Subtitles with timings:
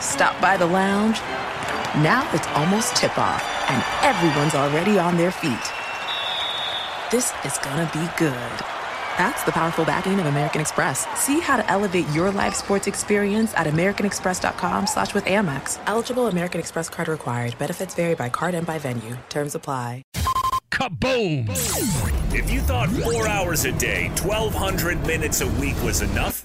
[0.00, 1.18] Stop by the lounge.
[2.02, 5.72] Now it's almost tip off, and everyone's already on their feet.
[7.10, 8.64] This is gonna be good.
[9.16, 11.06] That's the powerful backing of American Express.
[11.18, 15.78] See how to elevate your live sports experience at americanexpress.com slash with Amex.
[15.86, 17.56] Eligible American Express card required.
[17.58, 19.16] Benefits vary by card and by venue.
[19.30, 20.02] Terms apply.
[20.70, 21.48] Kaboom!
[22.34, 26.44] If you thought four hours a day, 1,200 minutes a week was enough,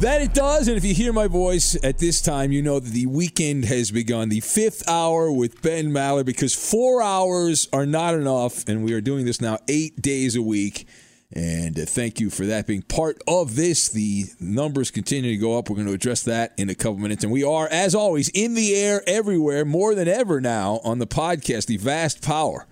[0.00, 2.92] That it does, and if you hear my voice at this time, you know that
[2.92, 4.28] the weekend has begun.
[4.28, 9.00] The fifth hour with Ben Maller, because four hours are not enough, and we are
[9.00, 10.86] doing this now eight days a week.
[11.32, 13.88] And uh, thank you for that being part of this.
[13.88, 15.68] The numbers continue to go up.
[15.68, 17.24] We're going to address that in a couple minutes.
[17.24, 21.08] And we are, as always, in the air everywhere, more than ever now on the
[21.08, 22.68] podcast, the vast power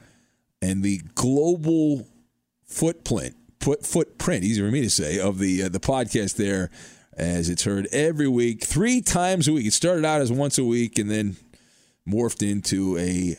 [0.63, 2.07] and the global
[2.67, 6.71] footprint, foot, footprint, easy for me to say, of the uh, the podcast there
[7.17, 9.67] as it's heard every week, three times a week.
[9.67, 11.37] It started out as once a week and then
[12.07, 13.37] morphed into a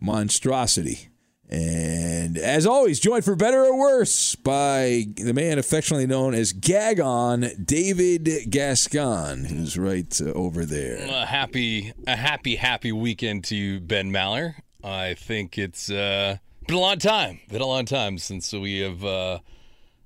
[0.00, 1.08] monstrosity.
[1.48, 7.66] And as always, joined for better or worse by the man affectionately known as Gagon,
[7.66, 10.96] David Gascon, who's right uh, over there.
[11.06, 14.54] A happy, a happy, happy weekend to you, Ben Maller.
[14.82, 17.40] I think it's uh, been a long time.
[17.50, 19.40] Been a long time since we have uh,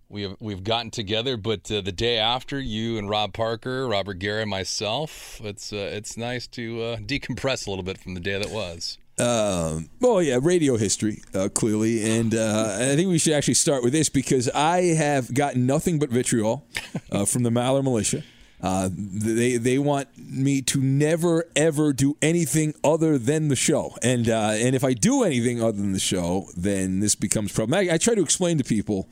[0.09, 4.19] we have we've gotten together, but uh, the day after, you and Rob Parker, Robert
[4.19, 8.39] Garrett, myself, it's uh, it's nice to uh, decompress a little bit from the day
[8.39, 8.99] that was.
[9.19, 12.19] Um, well, yeah, radio history, uh, clearly.
[12.19, 15.99] And uh, I think we should actually start with this because I have gotten nothing
[15.99, 16.67] but vitriol
[17.11, 18.23] uh, from the Maller militia.
[18.61, 24.31] Uh, they they want me to never ever do anything other than the show, and
[24.31, 27.91] uh, and if I do anything other than the show, then this becomes problematic.
[27.91, 29.09] I try to explain to people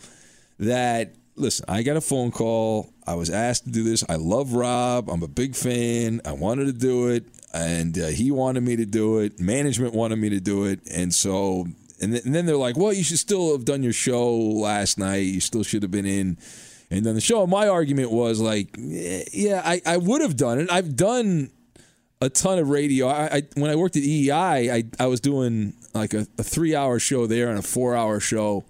[0.59, 2.93] that listen, I got a phone call.
[3.07, 4.05] I was asked to do this.
[4.09, 5.09] I love Rob.
[5.11, 6.21] I'm a big fan.
[6.25, 9.41] I wanted to do it, and uh, he wanted me to do it.
[9.41, 11.67] Management wanted me to do it, and so
[12.01, 14.99] and, th- and then they're like, "Well, you should still have done your show last
[14.99, 15.27] night.
[15.27, 16.39] You still should have been in."
[16.91, 17.47] And then the show.
[17.47, 20.71] My argument was like, yeah, I, I would have done it.
[20.71, 21.51] I've done
[22.21, 23.09] a ton of radio.
[23.09, 26.75] I, I when I worked at EEI, I I was doing like a, a three
[26.77, 28.65] hour show there and a four hour show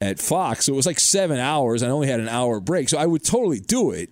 [0.00, 0.66] at Fox.
[0.66, 1.82] So it was like seven hours.
[1.82, 2.88] I only had an hour break.
[2.88, 4.10] So I would totally do it.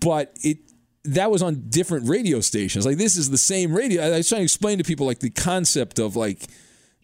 [0.00, 0.58] But it
[1.04, 2.84] that was on different radio stations.
[2.84, 4.02] Like this is the same radio.
[4.02, 6.46] I was trying to explain to people like the concept of like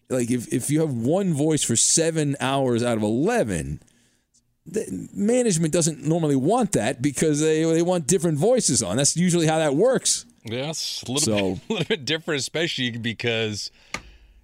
[0.09, 3.81] like if, if you have one voice for seven hours out of eleven,
[4.65, 8.97] the management doesn't normally want that because they they want different voices on.
[8.97, 10.25] That's usually how that works.
[10.43, 13.71] Yes, a little, so, bit, a little bit different, especially because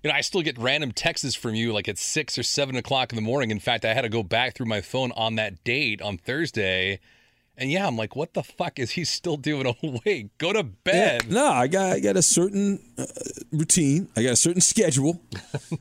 [0.04, 3.12] you know, I still get random texts from you like at six or seven o'clock
[3.12, 3.52] in the morning.
[3.52, 7.00] In fact, I had to go back through my phone on that date on Thursday
[7.58, 10.36] And yeah, I'm like, what the fuck is he still doing awake?
[10.40, 11.24] Go to bed.
[11.28, 13.06] Yeah, no, I got I got a certain uh,
[13.52, 14.08] routine.
[14.16, 15.22] I got a certain schedule.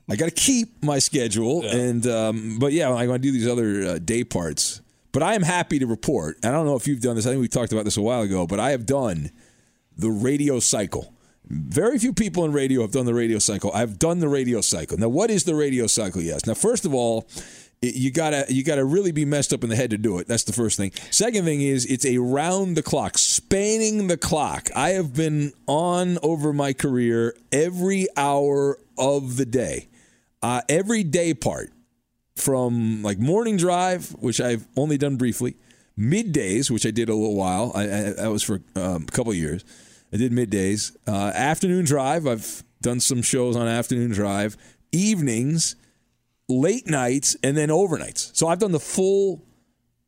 [0.08, 1.76] I got to keep my schedule, yeah.
[1.76, 4.82] and um, but yeah, I want to do these other uh, day parts.
[5.12, 6.37] But I am happy to report.
[6.44, 7.26] I don't know if you've done this.
[7.26, 9.31] I think we talked about this a while ago, but I have done
[9.96, 11.12] the radio cycle.
[11.50, 13.73] Very few people in radio have done the radio cycle.
[13.75, 14.97] I've done the radio cycle.
[14.97, 16.23] Now, what is the radio cycle?
[16.23, 16.47] Yes.
[16.47, 17.26] Now, first of all,
[17.82, 20.29] you gotta you gotta really be messed up in the head to do it.
[20.29, 20.93] That's the first thing.
[21.11, 24.69] Second thing is it's a round the clock, spanning the clock.
[24.76, 29.88] I have been on over my career every hour of the day,
[30.43, 31.73] uh, every day part,
[32.37, 35.56] from like morning drive, which I've only done briefly,
[35.99, 37.73] middays, which I did a little while.
[37.75, 39.64] I, I that was for um, a couple years.
[40.12, 42.27] I did middays, uh, afternoon drive.
[42.27, 44.57] I've done some shows on afternoon drive,
[44.93, 45.77] evenings
[46.49, 48.35] late nights, and then overnights.
[48.37, 49.45] So I've done the full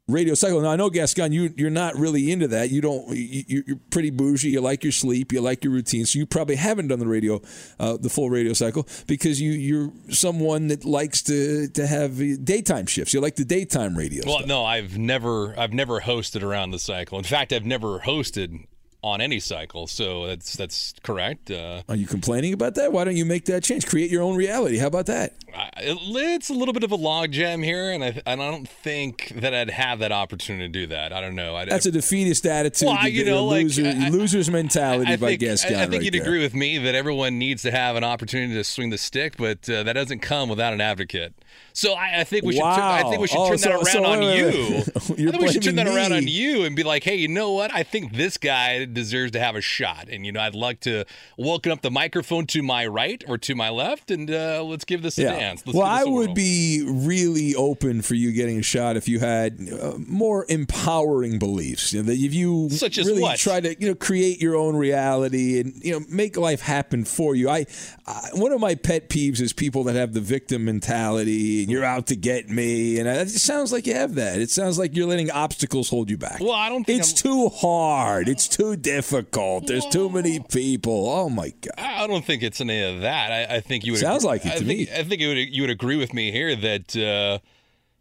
[0.09, 0.61] radio cycle.
[0.61, 2.71] Now I know Gascon, you you're not really into that.
[2.71, 3.09] You don't.
[3.17, 4.51] You, are pretty bougie.
[4.51, 5.33] You like your sleep.
[5.33, 6.07] You like your routine.
[6.07, 7.41] So you probably haven't done the radio,
[7.79, 12.87] uh, the full radio cycle, because you you're someone that likes to to have daytime
[12.87, 13.15] shifts.
[13.15, 14.25] You like the daytime radio.
[14.27, 14.49] Well, stuff.
[14.49, 17.19] no, I've never I've never hosted around the cycle.
[17.19, 18.67] In fact, I've never hosted
[19.03, 19.87] on any cycle.
[19.87, 21.51] So that's that's correct.
[21.51, 22.93] Uh, Are you complaining about that?
[22.93, 23.87] Why don't you make that change?
[23.87, 24.79] Create your own reality.
[24.79, 25.35] How about that?
[25.77, 29.53] It's a little bit of a logjam here, and I, and I don't think that
[29.53, 31.13] I'd have that opportunity to do that.
[31.13, 31.55] I don't know.
[31.55, 32.89] I, That's a defeatist attitude.
[32.89, 35.65] Well, you know, like loser, I, loser's mentality I, by guess.
[35.65, 36.23] I, I think right you'd there.
[36.23, 39.69] agree with me that everyone needs to have an opportunity to swing the stick, but
[39.69, 41.35] uh, that doesn't come without an advocate.
[41.75, 42.63] So I, I think we should.
[42.63, 42.77] Wow.
[42.77, 44.47] Turn, I think we should oh, turn so, that around so, on you.
[44.97, 45.01] I
[45.31, 45.95] think we should turn that me.
[45.95, 47.73] around on you and be like, hey, you know what?
[47.73, 51.05] I think this guy deserves to have a shot, and you know, I'd like to
[51.37, 55.03] welcome up the microphone to my right or to my left, and uh, let's give
[55.03, 55.33] this a yeah.
[55.33, 55.63] dance.
[55.67, 59.59] Let's well, I would be really open for you getting a shot if you had
[59.81, 61.93] uh, more empowering beliefs.
[61.93, 63.39] You know, that if you Such as really what?
[63.39, 67.35] try to you know create your own reality and you know make life happen for
[67.35, 67.49] you.
[67.49, 67.67] I,
[68.07, 71.85] I one of my pet peeves is people that have the victim mentality and you're
[71.85, 74.41] out to get me, and it sounds like you have that.
[74.41, 76.41] It sounds like you're letting obstacles hold you back.
[76.41, 78.29] Well, I don't think it's I'm- too hard.
[78.29, 79.67] It's too difficult.
[79.67, 81.09] There's too many people.
[81.09, 81.75] Oh my god.
[81.79, 83.33] I don't think it's any of that.
[83.33, 84.97] I, I think you would Sounds agree, like it I to think, me.
[84.97, 87.39] I think you would you would agree with me here that uh,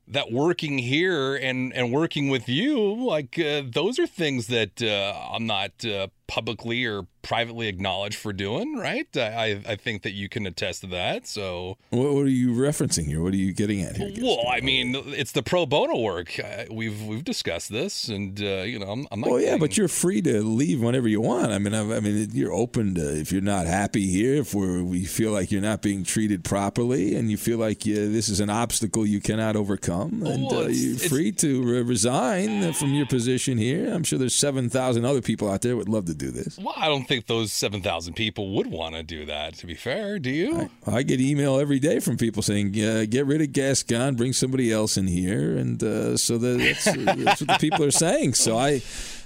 [0.07, 5.13] that working here and and working with you, like uh, those are things that uh,
[5.33, 8.77] I'm not uh, publicly or privately acknowledged for doing.
[8.77, 9.05] Right?
[9.17, 11.27] I I think that you can attest to that.
[11.27, 13.21] So, What, what are you referencing here?
[13.21, 14.11] What are you getting at here?
[14.21, 16.39] well, I mean, it's the pro bono work.
[16.39, 19.29] Uh, we've we've discussed this, and uh, you know, I'm, I'm not.
[19.29, 21.51] Well, yeah, but you're free to leave whenever you want.
[21.51, 24.81] I mean, I, I mean, you're open to if you're not happy here, if we're,
[24.81, 28.49] we feel like you're not being treated properly, and you feel like this is an
[28.49, 33.57] obstacle you cannot overcome, and Well, uh, you're free to re- resign from your position
[33.57, 33.93] here.
[33.93, 36.57] I'm sure there's seven thousand other people out there would love to do this.
[36.57, 39.56] Well, I don't think those seven thousand people would want to do that.
[39.56, 40.69] To be fair, do you?
[40.85, 44.71] I get email every day from people saying, uh, "Get rid of Gascon, bring somebody
[44.71, 46.83] else in here," and uh, so that, that's,
[47.25, 48.35] that's what the people are saying.
[48.35, 48.81] So I,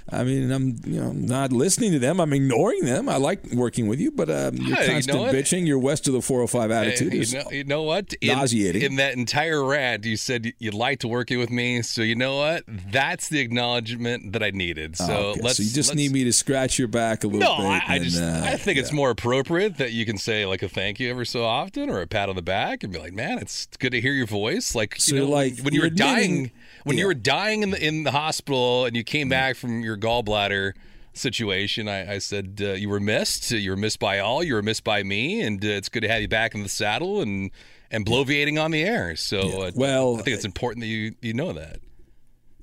[0.08, 2.20] I mean, I'm you know not listening to them.
[2.20, 3.08] I'm ignoring them.
[3.08, 6.06] I like working with you, but um, your Hey, you know constant bitching, your west
[6.06, 8.12] of the 405 attitude Hey, is you, know, you know what?
[8.20, 8.82] In, nauseating.
[8.82, 11.82] In that entire rant, you said you'd like to work with me.
[11.82, 12.62] So you know what?
[12.92, 14.96] That's the acknowledgement that I needed.
[14.96, 15.40] So Oh, okay.
[15.42, 15.56] let's.
[15.56, 17.66] so you just need me to scratch your back a little No, bit.
[17.88, 20.68] I, I just uh, I think it's more appropriate that you can say like a
[20.68, 23.38] thank you ever so often or a pat on the back and be like, man,
[23.38, 24.74] it's good to hear your voice.
[24.74, 26.52] Like, So you know, like- when you you're were dying,
[26.86, 29.96] when you were dying in the in the hospital and you came back from your
[29.96, 30.72] gallbladder
[31.14, 33.50] situation, I, I said uh, you were missed.
[33.50, 34.44] You were missed by all.
[34.44, 36.68] You were missed by me, and uh, it's good to have you back in the
[36.68, 37.50] saddle and
[37.90, 39.16] and bloviating on the air.
[39.16, 41.80] So, uh, Well, I think it's important that you you know that.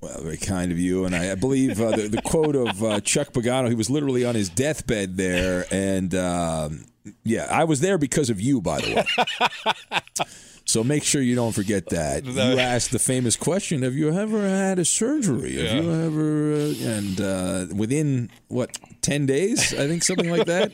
[0.02, 1.06] Well, very kind of you.
[1.06, 4.26] And I, I believe uh, the, the quote of uh, Chuck Pagano, he was literally
[4.26, 5.66] on his deathbed there.
[5.72, 6.86] And um,
[7.24, 10.26] yeah, I was there because of you, by the way.
[10.66, 12.24] so make sure you don't forget that.
[12.34, 15.56] You asked the famous question Have you ever had a surgery?
[15.58, 16.54] Have you ever.
[16.54, 19.74] Uh, and uh, within, what, 10 days?
[19.74, 20.72] I think something like that.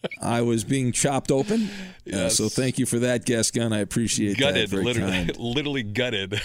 [0.22, 1.68] I was being chopped open.
[2.12, 3.72] Uh, so thank you for that, Gascon.
[3.72, 4.70] I appreciate Gutted, that.
[4.70, 5.36] Very literally, kind.
[5.38, 6.40] literally gutted.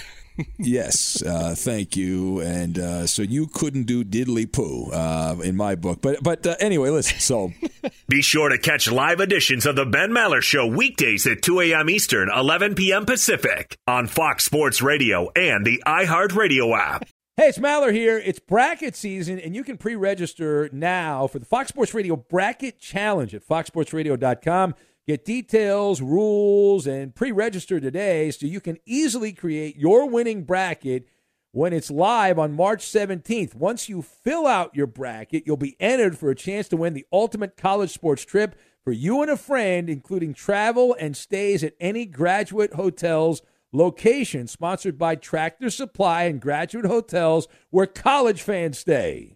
[0.57, 2.39] Yes, uh, thank you.
[2.41, 6.55] And uh, so you couldn't do diddly poo uh, in my book, but but uh,
[6.59, 7.19] anyway, listen.
[7.19, 7.51] So
[8.07, 11.89] Be sure to catch live editions of The Ben Maller Show weekdays at 2 a.m.
[11.89, 13.05] Eastern, 11 p.m.
[13.05, 17.05] Pacific on Fox Sports Radio and the iHeartRadio app.
[17.37, 18.17] Hey, it's Maller here.
[18.17, 22.79] It's bracket season, and you can pre register now for the Fox Sports Radio Bracket
[22.79, 24.75] Challenge at foxsportsradio.com.
[25.11, 31.05] Get details, rules, and pre register today so you can easily create your winning bracket
[31.51, 33.53] when it's live on March 17th.
[33.53, 37.05] Once you fill out your bracket, you'll be entered for a chance to win the
[37.11, 42.05] ultimate college sports trip for you and a friend, including travel and stays at any
[42.05, 43.41] graduate hotels
[43.73, 49.35] location sponsored by Tractor Supply and Graduate Hotels where college fans stay.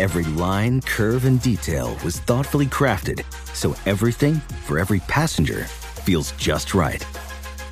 [0.00, 3.24] Every line, curve, and detail was thoughtfully crafted
[3.54, 7.04] so everything for every passenger feels just right.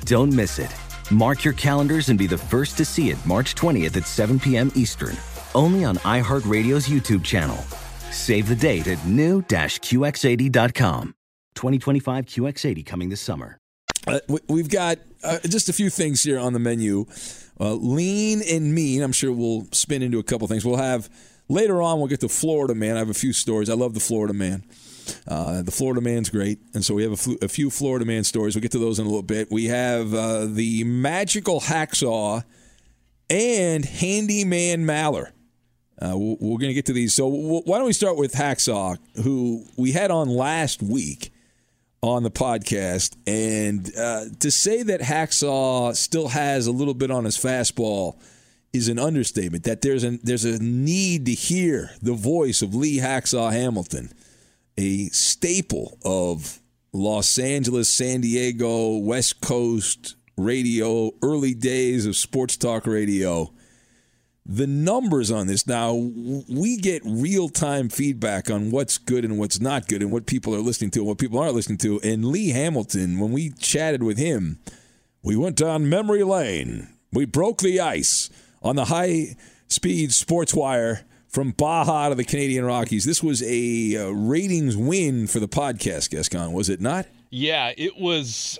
[0.03, 0.73] Don't miss it.
[1.09, 4.71] Mark your calendars and be the first to see it March 20th at 7 p.m.
[4.75, 5.15] Eastern,
[5.55, 7.55] only on iHeartRadio's YouTube channel.
[8.11, 11.13] Save the date at new-QX80.com.
[11.55, 13.57] 2025 QX80 coming this summer.
[14.05, 17.05] Uh, we- we've got uh, just a few things here on the menu.
[17.59, 19.01] Uh, lean and mean.
[19.01, 20.65] I'm sure we'll spin into a couple things.
[20.65, 21.09] We'll have
[21.47, 21.99] later on.
[21.99, 22.95] We'll get to Florida man.
[22.95, 23.69] I have a few stories.
[23.69, 24.63] I love the Florida man.
[25.27, 28.25] Uh, the Florida man's great, and so we have a, flu- a few Florida man
[28.25, 28.55] stories.
[28.55, 29.49] We'll get to those in a little bit.
[29.49, 32.43] We have uh, the magical hacksaw
[33.29, 35.31] and handyman Maller.
[35.99, 37.13] Uh, we're going to get to these.
[37.13, 41.31] So why don't we start with Hacksaw, who we had on last week
[42.03, 47.25] on the podcast, and uh, to say that Hacksaw still has a little bit on
[47.25, 48.21] his fastball
[48.77, 49.63] is an understatement.
[49.63, 54.13] That there's a there's a need to hear the voice of Lee Hacksaw Hamilton,
[54.77, 56.59] a staple of
[56.93, 63.51] Los Angeles, San Diego, West Coast radio, early days of sports talk radio.
[64.45, 69.89] The numbers on this now we get real-time feedback on what's good and what's not
[69.89, 71.99] good and what people are listening to and what people aren't listening to.
[72.01, 74.59] And lee hamilton when we chatted with him
[75.21, 76.87] we went down memory lane.
[77.11, 78.29] We broke the ice
[78.61, 79.35] on the high
[79.67, 85.27] speed sports wire from baja to the canadian rockies this was a uh, ratings win
[85.27, 88.59] for the podcast gascon was it not Yeah, it was.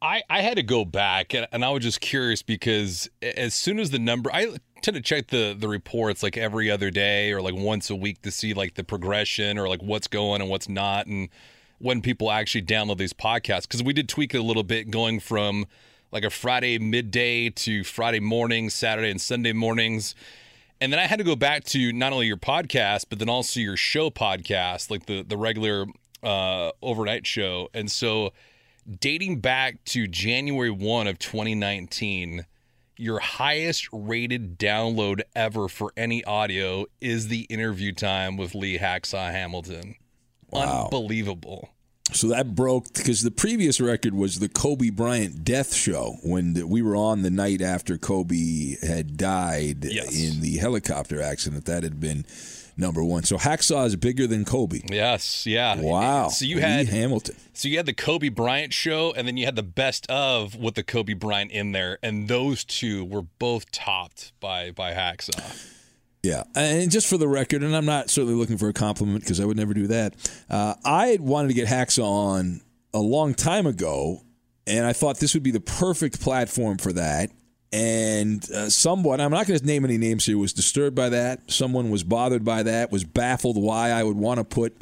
[0.00, 3.80] I, I had to go back and, and I was just curious because as soon
[3.80, 7.42] as the number, I tend to check the the reports like every other day or
[7.42, 10.68] like once a week to see like the progression or like what's going and what's
[10.68, 11.28] not and
[11.78, 15.18] when people actually download these podcasts because we did tweak it a little bit going
[15.18, 15.66] from
[16.12, 20.14] like a Friday midday to Friday morning, Saturday and Sunday mornings.
[20.80, 23.60] And then I had to go back to not only your podcast, but then also
[23.60, 25.86] your show podcast, like the the regular
[26.22, 27.68] uh, overnight show.
[27.74, 28.32] And so,
[29.00, 32.46] dating back to January one of 2019,
[32.96, 39.30] your highest rated download ever for any audio is the interview time with Lee Hacksaw
[39.30, 39.94] Hamilton.
[40.50, 40.84] Wow.
[40.84, 41.70] Unbelievable.
[42.12, 46.66] So that broke because the previous record was the Kobe Bryant death show when the,
[46.66, 50.18] we were on the night after Kobe had died Yes.
[50.18, 51.66] in the helicopter accident.
[51.66, 52.24] That had been
[52.78, 53.24] number one.
[53.24, 54.80] So Hacksaw is bigger than Kobe.
[54.88, 55.78] Yes, yeah.
[55.80, 56.28] Wow.
[56.28, 57.36] So you Lee had Hamilton.
[57.52, 60.76] So you had the Kobe Bryant show, and then you had the best of with
[60.76, 65.74] the Kobe Bryant in there, and those two were both topped by by Hacksaw.
[66.22, 69.40] Yeah, and just for the record, and I'm not certainly looking for a compliment because
[69.40, 70.14] I would never do that.
[70.50, 72.60] Uh, I had wanted to get Hacksaw on
[72.92, 74.22] a long time ago,
[74.66, 77.30] and I thought this would be the perfect platform for that.
[77.70, 81.50] And uh, someone, I'm not going to name any names here, was disturbed by that.
[81.50, 84.78] Someone was bothered by that, was baffled why I would want to put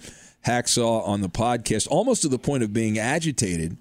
[0.47, 3.77] Hacksaw on the podcast, almost to the point of being agitated.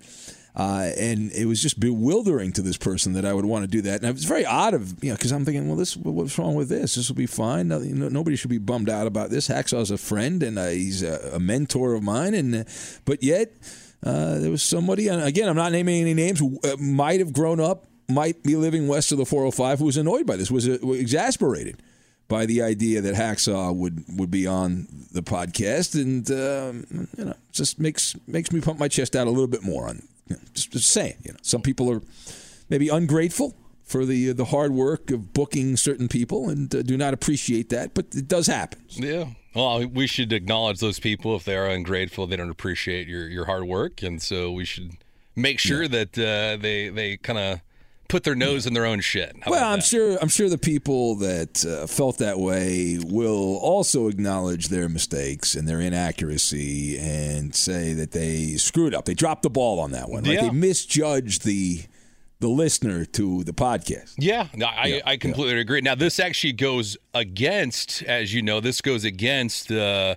[0.55, 3.81] Uh, and it was just bewildering to this person that I would want to do
[3.81, 4.01] that.
[4.01, 6.55] And it was very odd of you know because I'm thinking, well, this what's wrong
[6.55, 6.95] with this?
[6.95, 7.67] This will be fine.
[7.67, 9.49] Nobody should be bummed out about this.
[9.49, 12.63] Hacksaw's a friend and uh, he's a, a, mentor of mine, and uh,
[13.03, 13.51] but yet
[14.03, 15.09] uh, there was somebody.
[15.09, 16.41] And again, I'm not naming any names.
[16.41, 20.25] Uh, might have grown up, might be living west of the 405, who was annoyed
[20.25, 21.81] by this, was uh, exasperated
[22.29, 27.35] by the idea that Hacksaw would, would be on the podcast, and um, you know,
[27.51, 30.41] just makes makes me pump my chest out a little bit more on you know,
[30.53, 32.01] just, just saying, you know, some people are
[32.69, 37.13] maybe ungrateful for the the hard work of booking certain people and uh, do not
[37.13, 38.81] appreciate that, but it does happen.
[38.89, 39.25] Yeah.
[39.53, 42.27] Well, we should acknowledge those people if they are ungrateful.
[42.27, 44.97] They don't appreciate your, your hard work, and so we should
[45.35, 45.87] make sure yeah.
[45.87, 47.61] that uh, they they kind of
[48.07, 49.35] put their nose in their own shit.
[49.41, 54.07] How well, I'm sure I'm sure the people that uh, felt that way will also
[54.07, 59.05] acknowledge their mistakes and their inaccuracy and say that they screwed up.
[59.05, 60.23] They dropped the ball on that one.
[60.23, 60.33] Right?
[60.33, 60.41] Yeah.
[60.43, 61.83] They misjudged the
[62.39, 64.13] the listener to the podcast.
[64.17, 65.61] Yeah, I, yeah, I completely yeah.
[65.61, 65.81] agree.
[65.81, 70.15] Now, this actually goes against, as you know, this goes against uh,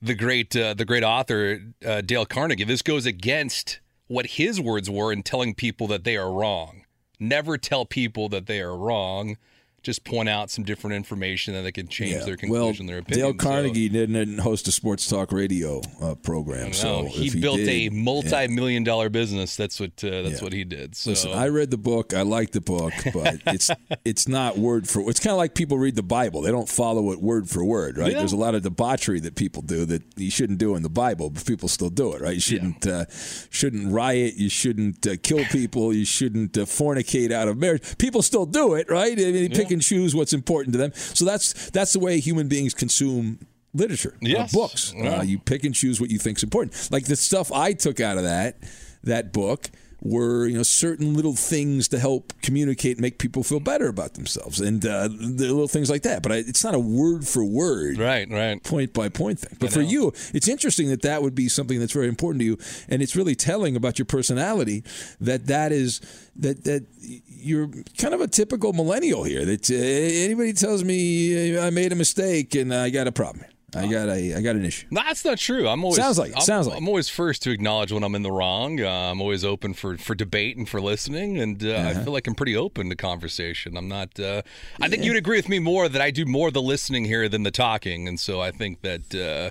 [0.00, 2.64] the great uh, the great author uh, Dale Carnegie.
[2.64, 6.83] This goes against what his words were in telling people that they are wrong
[7.28, 9.36] never tell people that they are wrong.
[9.84, 12.24] Just point out some different information that they can change yeah.
[12.24, 13.26] their conclusion, well, their opinion.
[13.26, 17.58] Dale Carnegie so, didn't host a sports talk radio uh, program, so he, he built
[17.58, 18.90] did, a multi-million yeah.
[18.90, 19.56] dollar business.
[19.56, 20.44] That's what uh, that's yeah.
[20.44, 20.96] what he did.
[20.96, 21.10] So.
[21.10, 22.14] Listen, I read the book.
[22.14, 23.70] I like the book, but it's
[24.04, 25.08] it's not word for.
[25.10, 26.40] It's kind of like people read the Bible.
[26.40, 28.12] They don't follow it word for word, right?
[28.12, 31.28] There's a lot of debauchery that people do that you shouldn't do in the Bible,
[31.28, 32.34] but people still do it, right?
[32.34, 33.04] You shouldn't uh,
[33.50, 34.34] shouldn't riot.
[34.36, 35.92] You shouldn't uh, kill people.
[35.92, 37.98] You shouldn't uh, fornicate out of marriage.
[37.98, 39.12] People still do it, right?
[39.12, 40.92] I mean, pick and choose what's important to them.
[40.94, 43.40] So that's that's the way human beings consume
[43.74, 44.52] literature, uh, yes.
[44.52, 44.94] books.
[44.96, 45.18] Yeah.
[45.18, 46.90] Uh, you pick and choose what you think is important.
[46.90, 48.56] Like the stuff I took out of that
[49.02, 53.60] that book were you know certain little things to help communicate, and make people feel
[53.60, 56.22] better about themselves, and uh, the little things like that.
[56.22, 59.56] But I, it's not a word for word, right, right, point by point thing.
[59.60, 62.58] But for you, it's interesting that that would be something that's very important to you,
[62.88, 64.84] and it's really telling about your personality
[65.20, 66.00] that that is
[66.36, 69.44] that that you're kind of a typical millennial here.
[69.44, 73.44] That uh, anybody tells me I made a mistake and I got a problem.
[73.76, 74.86] I got a I got an issue.
[74.90, 75.68] That's not true.
[75.68, 76.36] I'm always sounds like it.
[76.36, 78.80] I'm, sounds like I'm always first to acknowledge when I'm in the wrong.
[78.80, 81.88] Uh, I'm always open for for debate and for listening, and uh, uh-huh.
[82.00, 83.76] I feel like I'm pretty open to conversation.
[83.76, 84.18] I'm not.
[84.18, 84.42] Uh,
[84.80, 87.42] I think you'd agree with me more that I do more the listening here than
[87.42, 89.50] the talking, and so I think that uh,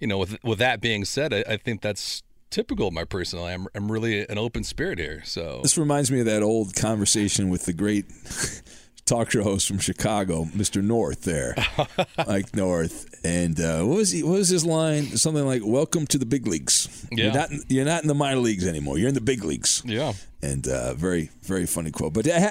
[0.00, 3.54] you know, with with that being said, I, I think that's typical of my personality.
[3.54, 5.22] I'm, I'm really an open spirit here.
[5.24, 8.06] So this reminds me of that old conversation with the great
[9.08, 10.82] talk show host from Chicago, Mr.
[10.82, 11.54] North there,
[12.26, 13.06] Mike North.
[13.24, 14.22] And uh, what was he?
[14.22, 15.04] What was his line?
[15.16, 17.24] Something like "Welcome to the big leagues." Yeah.
[17.24, 18.98] You're not, you're not in the minor leagues anymore.
[18.98, 19.82] You're in the big leagues.
[19.84, 20.12] Yeah.
[20.40, 22.12] And uh, very, very funny quote.
[22.12, 22.50] But uh,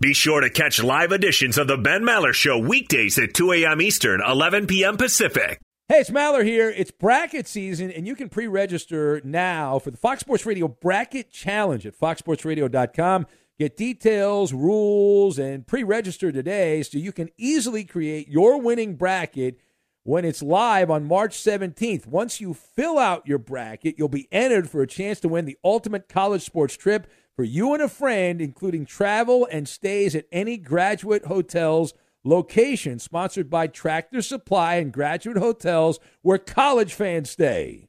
[0.00, 3.82] be sure to catch live editions of the Ben Maller Show weekdays at 2 a.m.
[3.82, 4.96] Eastern, 11 p.m.
[4.96, 5.60] Pacific.
[5.88, 6.68] Hey, it's Maller here.
[6.68, 11.86] It's bracket season, and you can pre-register now for the Fox Sports Radio Bracket Challenge
[11.86, 13.26] at foxsportsradio.com.
[13.58, 19.58] Get details, rules, and pre register today so you can easily create your winning bracket
[20.02, 22.06] when it's live on March 17th.
[22.06, 25.56] Once you fill out your bracket, you'll be entered for a chance to win the
[25.64, 30.58] ultimate college sports trip for you and a friend, including travel and stays at any
[30.58, 37.88] graduate hotels location sponsored by Tractor Supply and Graduate Hotels where college fans stay.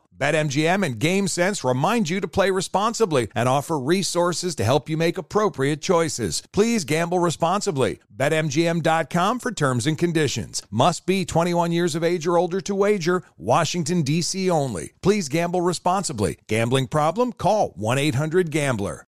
[0.13, 5.17] BetMGM and GameSense remind you to play responsibly and offer resources to help you make
[5.17, 6.43] appropriate choices.
[6.51, 7.99] Please gamble responsibly.
[8.15, 10.61] BetMGM.com for terms and conditions.
[10.69, 13.23] Must be 21 years of age or older to wager.
[13.37, 14.49] Washington, D.C.
[14.49, 14.91] only.
[15.01, 16.37] Please gamble responsibly.
[16.47, 17.33] Gambling problem?
[17.33, 19.05] Call 1 800 Gambler.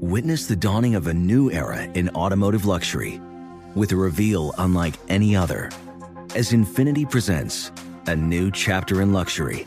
[0.00, 3.20] Witness the dawning of a new era in automotive luxury
[3.74, 5.70] with a reveal unlike any other
[6.34, 7.70] as Infiniti presents
[8.06, 9.66] a new chapter in luxury,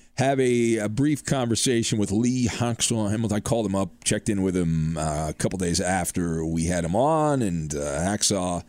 [0.15, 3.37] have a, a brief conversation with Lee Hacksaw Hamilton.
[3.37, 6.83] I called him up, checked in with him uh, a couple days after we had
[6.83, 8.63] him on, and uh, Hacksaw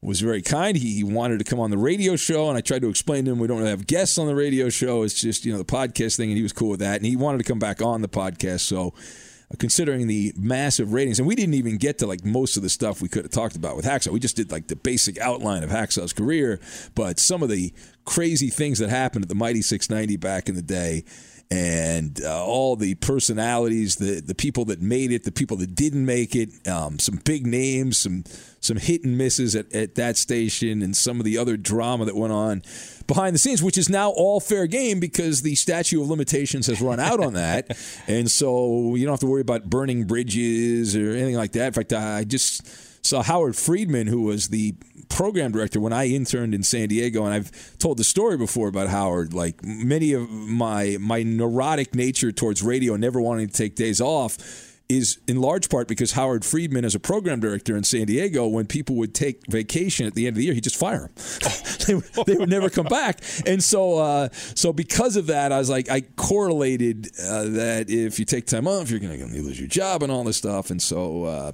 [0.00, 0.76] was very kind.
[0.76, 3.38] He wanted to come on the radio show, and I tried to explain to him
[3.38, 5.02] we don't really have guests on the radio show.
[5.02, 6.96] It's just you know the podcast thing, and he was cool with that.
[6.96, 8.94] And he wanted to come back on the podcast, so
[9.58, 13.00] considering the massive ratings, and we didn't even get to like most of the stuff
[13.00, 14.08] we could have talked about with Hacksaw.
[14.08, 16.58] We just did like the basic outline of Hacksaw's career,
[16.94, 17.72] but some of the
[18.04, 21.04] crazy things that happened at the Mighty 690 back in the day.
[21.48, 26.04] And uh, all the personalities, the the people that made it, the people that didn't
[26.04, 28.24] make it, um, some big names, some
[28.58, 32.16] some hit and misses at, at that station, and some of the other drama that
[32.16, 32.62] went on
[33.06, 36.80] behind the scenes, which is now all fair game because the statute of limitations has
[36.80, 37.78] run out on that.
[38.08, 41.68] and so you don't have to worry about burning bridges or anything like that.
[41.68, 44.74] In fact, I just saw Howard Friedman, who was the
[45.08, 48.88] program director when I interned in San Diego, and I've told the story before about
[48.88, 49.34] Howard.
[49.34, 54.38] Like many of my my neurotic nature towards radio, never wanting to take days off
[54.88, 58.66] is in large part because Howard Friedman, as a program director in San Diego, when
[58.66, 61.10] people would take vacation at the end of the year, he'd just fire them.
[61.86, 63.20] they, would, they, would never come back.
[63.46, 68.18] And so, uh, so because of that, I was like, I correlated uh, that if
[68.18, 70.70] you take time off, you're going to lose your job and all this stuff.
[70.70, 71.24] And so.
[71.24, 71.52] Uh,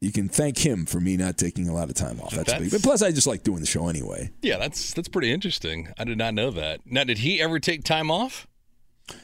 [0.00, 2.30] you can thank him for me not taking a lot of time off.
[2.30, 2.70] That's, that's big.
[2.70, 4.30] But plus, I just like doing the show anyway.
[4.42, 5.88] Yeah, that's that's pretty interesting.
[5.98, 6.80] I did not know that.
[6.86, 8.46] Now, did he ever take time off?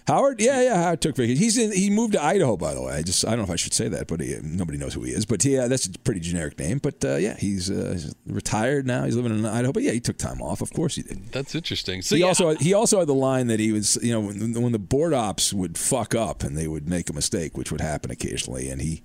[0.07, 1.43] Howard, yeah, yeah, Howard took vacation.
[1.43, 1.73] He's in.
[1.73, 2.95] He moved to Idaho, by the way.
[2.95, 5.03] I just I don't know if I should say that, but he, nobody knows who
[5.03, 5.27] he is.
[5.27, 6.79] But yeah, that's a pretty generic name.
[6.79, 9.05] But uh, yeah, he's, uh, he's, retired now.
[9.05, 9.73] He's living in Idaho.
[9.73, 10.61] But yeah, he took time off.
[10.61, 11.31] Of course he did.
[11.33, 12.03] That's interesting.
[12.03, 14.61] So he yeah, also he also had the line that he was you know when,
[14.61, 17.81] when the board ops would fuck up and they would make a mistake, which would
[17.81, 19.03] happen occasionally, and he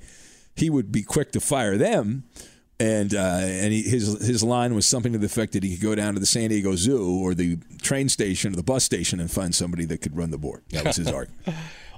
[0.56, 2.24] he would be quick to fire them
[2.80, 5.84] and uh, and he, his his line was something to the effect that he could
[5.84, 9.20] go down to the San Diego Zoo or the train station or the bus station
[9.20, 10.64] and find somebody that could run the board.
[10.72, 11.46] That was his argument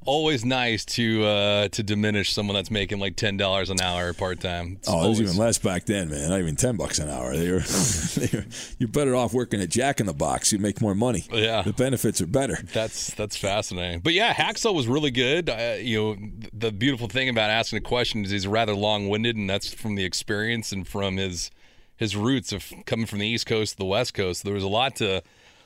[0.05, 4.39] always nice to uh, to diminish someone that's making like ten dollars an hour part
[4.39, 4.79] time.
[4.87, 6.29] Oh, it was even less back then, man.
[6.29, 7.35] Not even ten bucks an hour.
[7.35, 7.59] They were,
[8.15, 8.45] they were,
[8.79, 10.51] you're better off working at Jack in the Box.
[10.51, 11.25] You make more money.
[11.31, 12.57] Yeah, the benefits are better.
[12.73, 13.99] That's that's fascinating.
[14.01, 15.49] But yeah, Hacksaw was really good.
[15.49, 16.17] Uh, you know,
[16.53, 19.95] the beautiful thing about asking a question is he's rather long winded, and that's from
[19.95, 21.51] the experience and from his
[21.95, 24.43] his roots of coming from the East Coast to the West Coast.
[24.43, 25.21] There was a lot to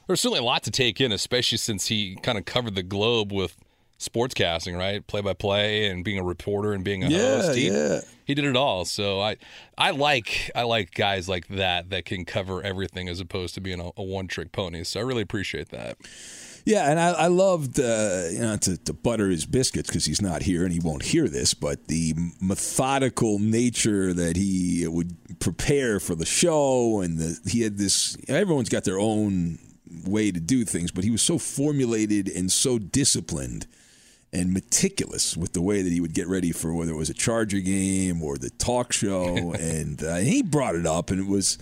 [0.08, 3.32] there's certainly a lot to take in, especially since he kind of covered the globe
[3.32, 3.58] with
[4.00, 5.06] sportscasting, right?
[5.06, 7.56] Play by play and being a reporter and being a yeah, host.
[7.56, 8.02] He, yeah.
[8.26, 8.86] he did it all.
[8.86, 9.38] So I
[9.78, 13.80] I like I like guys like that that can cover everything as opposed to being
[13.80, 14.84] a, a one trick pony.
[14.84, 15.98] So I really appreciate that.
[16.66, 20.22] Yeah, and I, I loved uh, you know to, to butter his biscuits because he's
[20.22, 26.00] not here and he won't hear this, but the methodical nature that he would prepare
[26.00, 28.18] for the show, and the, he had this.
[28.28, 29.60] Everyone's got their own
[30.08, 33.68] way to do things, but he was so formulated and so disciplined
[34.36, 37.14] and meticulous with the way that he would get ready for whether it was a
[37.14, 41.58] Charger game or the talk show, and uh, he brought it up, and it was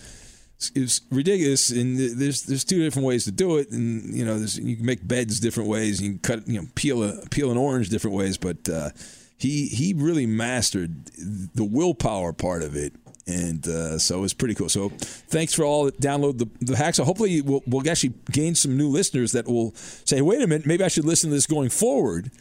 [0.73, 1.69] it was ridiculous.
[1.69, 5.07] And there's there's two different ways to do it, and you know you can make
[5.07, 8.37] beds different ways, you can cut you know peel a peel an orange different ways,
[8.39, 8.89] but uh,
[9.37, 12.93] he he really mastered the willpower part of it.
[13.25, 14.67] And uh, so it was pretty cool.
[14.67, 17.05] So thanks for all that download the, the hacksaw.
[17.05, 20.83] Hopefully we'll, we'll actually gain some new listeners that will say, wait a minute, maybe
[20.83, 22.31] I should listen to this going forward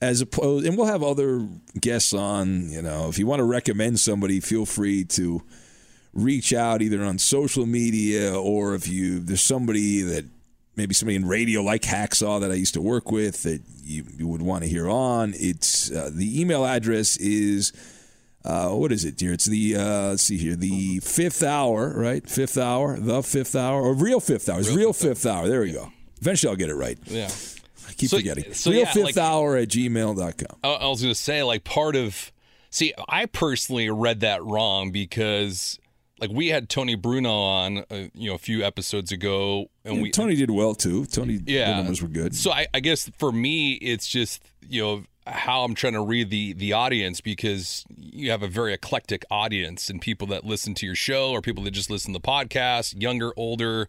[0.00, 1.46] as opposed, and we'll have other
[1.78, 2.70] guests on.
[2.70, 5.42] You know, if you want to recommend somebody, feel free to
[6.12, 10.24] reach out either on social media or if you there's somebody that
[10.74, 14.26] maybe somebody in radio like Hacksaw that I used to work with that you, you
[14.26, 15.34] would want to hear on.
[15.36, 17.72] It's uh, the email address is
[18.44, 19.34] uh, what is it, dear?
[19.34, 22.26] It's the uh, let's see here, the fifth hour, right?
[22.28, 24.60] Fifth hour, the fifth hour, or real fifth hour.
[24.60, 25.46] It's real, real fifth, fifth hour.
[25.46, 25.92] There we go.
[26.20, 26.98] Eventually, I'll get it right.
[27.04, 27.28] Yeah.
[27.90, 28.52] I keep so, forgetting.
[28.54, 30.58] So real yeah, fifth like, hour at gmail.com.
[30.64, 32.32] I, I was going to say, like, part of
[32.70, 35.78] see, I personally read that wrong because
[36.20, 40.02] like we had Tony Bruno on, uh, you know, a few episodes ago, and yeah,
[40.02, 41.06] we Tony did well too.
[41.06, 42.36] Tony, yeah, numbers were good.
[42.36, 46.30] So I, I guess for me, it's just you know how I'm trying to read
[46.30, 50.86] the the audience because you have a very eclectic audience and people that listen to
[50.86, 53.88] your show or people that just listen to the podcast, younger, older.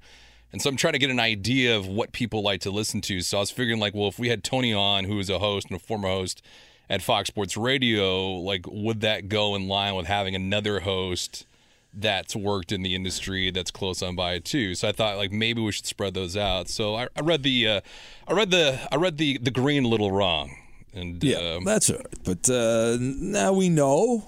[0.52, 3.22] And so I'm trying to get an idea of what people like to listen to.
[3.22, 5.68] So I was figuring like, well, if we had Tony on, who is a host
[5.70, 6.42] and a former host
[6.90, 11.46] at Fox Sports Radio, like would that go in line with having another host
[11.94, 14.76] that's worked in the industry that's close on by too.
[14.76, 16.70] So I thought like maybe we should spread those out.
[16.70, 17.82] So I, I read the uh,
[18.28, 20.56] I read the I read the the green a little wrong.
[20.94, 22.24] And yeah, uh, that's all right.
[22.24, 24.28] But uh, now we know,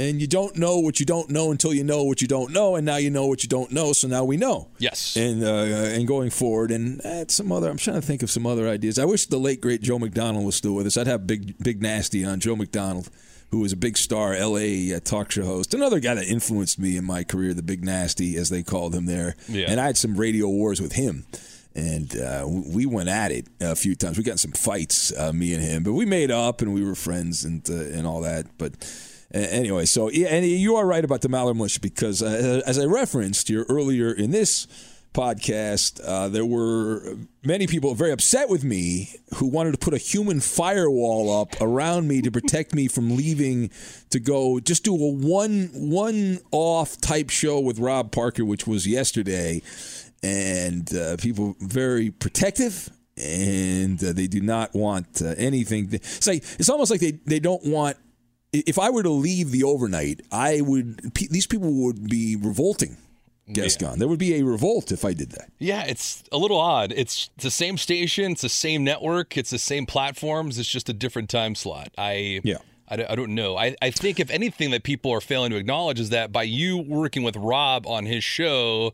[0.00, 2.76] and you don't know what you don't know until you know what you don't know,
[2.76, 3.92] and now you know what you don't know.
[3.92, 4.68] So now we know.
[4.78, 5.16] Yes.
[5.16, 5.48] And uh,
[5.94, 7.68] and going forward, and add some other.
[7.68, 8.98] I'm trying to think of some other ideas.
[8.98, 10.96] I wish the late great Joe McDonnell was still with us.
[10.96, 13.08] I'd have big big nasty on Joe McDonnell
[13.50, 15.74] who was a big star LA uh, talk show host.
[15.74, 19.06] Another guy that influenced me in my career, the Big Nasty, as they called him
[19.06, 19.34] there.
[19.48, 19.66] Yeah.
[19.68, 21.26] And I had some radio wars with him.
[21.74, 24.18] And uh, we went at it a few times.
[24.18, 26.84] We got in some fights, uh, me and him, but we made up and we
[26.84, 28.46] were friends and uh, and all that.
[28.58, 28.72] But
[29.32, 33.48] anyway, so yeah, and you are right about the Militia because uh, as I referenced
[33.48, 34.66] here earlier in this
[35.12, 39.98] podcast, uh, there were many people very upset with me who wanted to put a
[39.98, 43.70] human firewall up around me to protect me from leaving
[44.10, 48.86] to go just do a one one off type show with Rob Parker, which was
[48.86, 49.62] yesterday,
[50.22, 52.90] and uh, people very protective.
[53.16, 55.90] And uh, they do not want uh, anything.
[55.92, 57.98] It's like it's almost like they, they don't want
[58.52, 61.14] if I were to leave the overnight, I would.
[61.14, 62.96] These people would be revolting
[63.52, 63.88] guest yeah.
[63.88, 63.98] gone.
[63.98, 65.50] There would be a revolt if I did that.
[65.58, 66.92] Yeah, it's a little odd.
[66.94, 70.58] It's the same station, it's the same network, it's the same platforms.
[70.58, 71.90] It's just a different time slot.
[71.98, 72.58] I yeah.
[72.88, 73.56] I, I don't know.
[73.56, 76.78] I, I think if anything that people are failing to acknowledge is that by you
[76.78, 78.92] working with Rob on his show,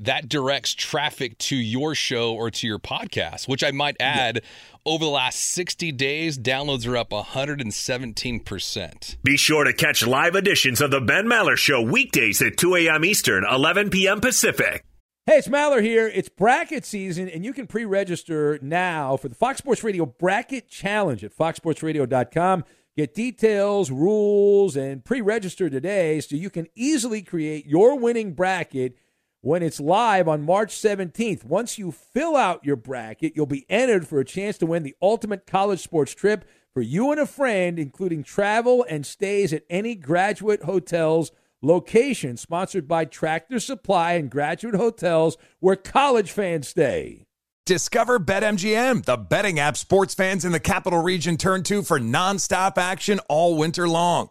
[0.00, 4.48] that directs traffic to your show or to your podcast, which I might add yeah.
[4.86, 9.16] over the last 60 days, downloads are up 117%.
[9.22, 13.04] Be sure to catch live editions of The Ben Maller Show weekdays at 2 a.m.
[13.04, 14.20] Eastern, 11 p.m.
[14.20, 14.84] Pacific.
[15.26, 16.08] Hey, it's Maller here.
[16.08, 20.68] It's bracket season, and you can pre register now for the Fox Sports Radio Bracket
[20.68, 22.64] Challenge at foxsportsradio.com.
[22.96, 28.96] Get details, rules, and pre register today so you can easily create your winning bracket
[29.40, 31.44] when it's live on March 17th.
[31.44, 34.94] Once you fill out your bracket, you'll be entered for a chance to win the
[35.00, 39.94] ultimate college sports trip for you and a friend, including travel and stays at any
[39.94, 47.26] graduate hotels location sponsored by Tractor Supply and graduate hotels where college fans stay.
[47.66, 52.78] Discover BetMGM, the betting app sports fans in the capital region turn to for nonstop
[52.78, 54.30] action all winter long.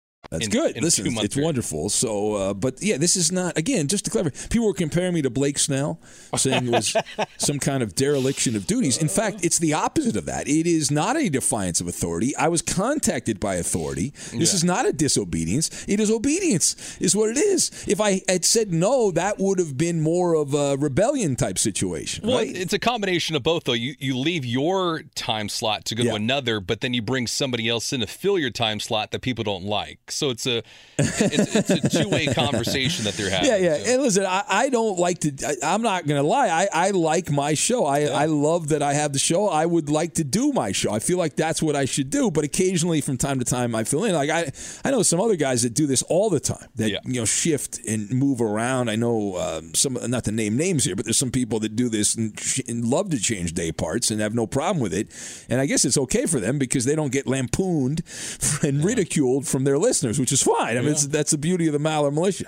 [0.31, 0.77] That's In- good.
[0.77, 1.45] in Listen, it's, period.
[1.45, 1.89] wonderful.
[1.89, 4.31] So, uh, but yeah, this is not again just to clever.
[4.49, 5.99] People were comparing me to Blake Snell,
[6.37, 6.95] saying it was
[7.37, 8.97] some kind of dereliction of duties.
[8.97, 10.47] In fact, it's the opposite of that.
[10.47, 12.33] It is not a defiance of authority.
[12.37, 14.13] I was contacted by authority.
[14.31, 15.85] This is not a disobedience.
[15.87, 16.97] It is obedience.
[17.01, 17.69] Is what it is.
[17.87, 22.25] If I had said no, that would have been more of a rebellion type situation,
[22.25, 22.55] Well, right?
[22.55, 23.73] it's a combination of both, though.
[23.73, 26.11] You you leave your time slot to go Yeah.
[26.11, 29.21] to another, but then you bring somebody else in to fill your time slot that
[29.21, 29.99] people don't like.
[30.21, 30.61] So it's a
[30.99, 33.49] it's, it's a two way conversation that they're having.
[33.49, 33.77] Yeah, yeah.
[33.83, 35.31] So- And listen, I, I don't like to.
[35.47, 36.47] I, I'm not going to lie.
[36.47, 37.85] I, I like my show.
[37.85, 39.47] I, I love that I have the show.
[39.47, 40.91] I would like to do my show.
[40.93, 42.29] I feel like that's what I should do.
[42.29, 44.13] But occasionally, from time to time, I fill in.
[44.13, 44.51] Like I,
[44.85, 46.67] I know some other guys that do this all the time.
[46.75, 46.99] That Yeah.
[47.03, 48.89] you know shift and move around.
[48.89, 49.97] I know um, some.
[50.07, 53.09] Not to name names here, but there's some people that do this and, and love
[53.09, 55.07] to change day parts and have no problem with it.
[55.49, 58.03] And I guess it's okay for them because they don't get lampooned
[58.63, 60.77] and ridiculed from their listeners, which is fine.
[60.77, 62.45] I mean, it's, that's the beauty of the Maller Militia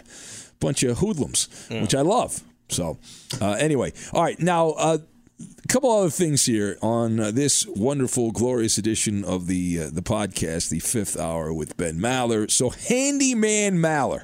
[0.64, 2.42] bunch of hoodlums, which I love.
[2.70, 2.98] So,
[3.42, 4.40] uh, anyway, all right.
[4.40, 4.98] Now, uh,
[5.42, 10.02] a couple other things here on uh, this wonderful, glorious edition of the uh, the
[10.02, 12.50] podcast, the fifth hour with Ben Maller.
[12.50, 14.24] So, Handyman Maller.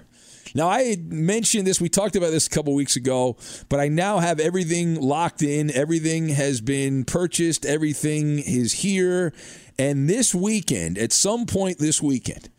[0.55, 1.79] Now, I had mentioned this.
[1.79, 5.69] We talked about this a couple weeks ago, but I now have everything locked in.
[5.69, 7.67] Everything has been purchased.
[7.67, 9.31] Everything is here.
[9.77, 12.49] And this weekend, at some point this weekend,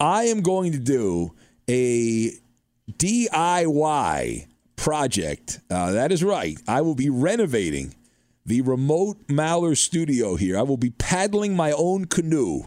[0.00, 1.34] I am going to do
[1.68, 2.30] a
[2.92, 5.60] DIY project.
[5.68, 6.56] Uh, that is right.
[6.68, 7.96] I will be renovating
[8.46, 10.56] the remote Maller studio here.
[10.56, 12.62] I will be paddling my own canoe.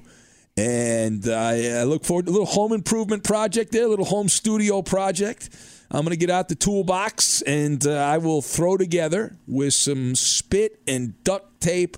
[0.58, 4.28] And I, I look forward to a little home improvement project there, a little home
[4.28, 5.50] studio project.
[5.90, 10.16] I'm going to get out the toolbox and uh, I will throw together with some
[10.16, 11.98] spit and duct tape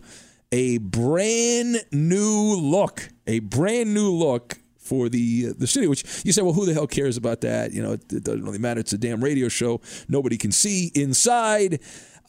[0.52, 5.90] a brand new look, a brand new look for the uh, the studio.
[5.90, 7.72] Which you say, well, who the hell cares about that?
[7.72, 8.80] You know, it, it doesn't really matter.
[8.80, 9.82] It's a damn radio show.
[10.08, 11.80] Nobody can see inside.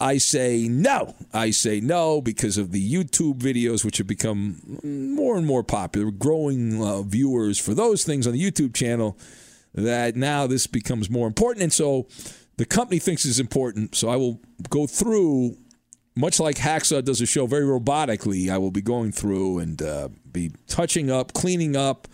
[0.00, 1.14] I say no.
[1.32, 6.10] I say no because of the YouTube videos, which have become more and more popular,
[6.10, 9.18] growing uh, viewers for those things on the YouTube channel.
[9.72, 12.06] That now this becomes more important, and so
[12.58, 13.96] the company thinks it's important.
[13.96, 14.40] So I will
[14.70, 15.56] go through
[16.16, 20.08] much like Hacksaw does a show very robotically, I will be going through and uh,
[20.30, 22.06] be touching up, cleaning up,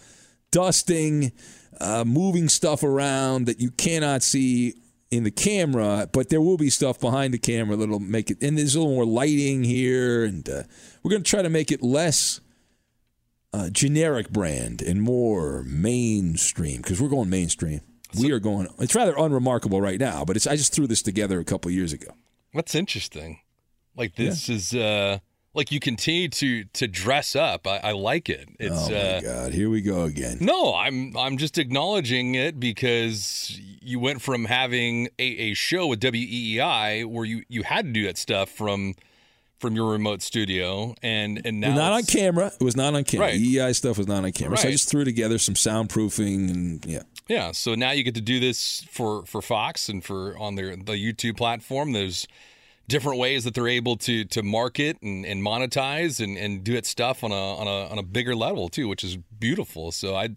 [0.51, 1.33] dusting,
[1.81, 4.75] uh, moving stuff around that you cannot see
[5.11, 8.43] in the camera, but there will be stuff behind the camera that'll make it.
[8.43, 10.63] And there's a little more lighting here, and uh,
[11.03, 12.41] we're going to try to make it less
[13.53, 17.81] uh, generic brand and more mainstream because we're going mainstream.
[18.19, 18.69] we are going.
[18.79, 20.47] It's rather unremarkable right now, but it's.
[20.47, 22.13] I just threw this together a couple years ago.
[22.55, 23.41] That's interesting.
[23.97, 25.19] Like this is uh
[25.55, 27.67] like you continue to to dress up.
[27.67, 28.49] I, I like it.
[28.59, 29.53] It's oh my uh God!
[29.53, 30.39] Here we go again.
[30.41, 36.01] no, I'm I'm just acknowledging it because you went from having a, a show with
[36.01, 38.95] WEEI where you you had to do that stuff from
[39.59, 42.53] from your remote studio and and now not on camera.
[42.59, 43.29] It was not on camera.
[43.29, 43.41] Right.
[43.41, 44.57] EI stuff was not on camera.
[44.57, 47.03] So I just threw together some soundproofing and yeah.
[47.29, 50.75] Yeah, so now you get to do this for for Fox and for on their
[50.75, 51.93] the YouTube platform.
[51.93, 52.27] There's
[52.91, 56.85] different ways that they're able to to market and, and monetize and, and do it
[56.85, 59.91] stuff on a on a on a bigger level too, which is beautiful.
[59.93, 60.29] So I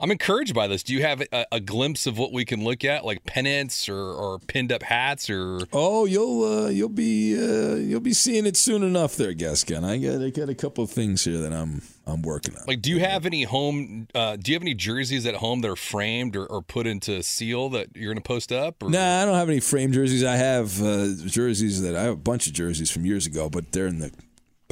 [0.00, 0.82] I'm encouraged by this.
[0.82, 3.96] Do you have a, a glimpse of what we can look at, like pennants or,
[3.96, 8.56] or pinned up hats or Oh, you'll uh, you'll be uh, you'll be seeing it
[8.56, 9.84] soon enough, there, Gascon.
[9.84, 12.64] I got I got a couple of things here that I'm I'm working on.
[12.66, 15.70] like do you have any home uh, do you have any jerseys at home that
[15.70, 19.24] are framed or, or put into seal that you're gonna post up or Nah, I
[19.24, 20.24] don't have any frame jerseys.
[20.24, 23.70] I have uh, jerseys that I have a bunch of jerseys from years ago, but
[23.70, 24.10] they're in the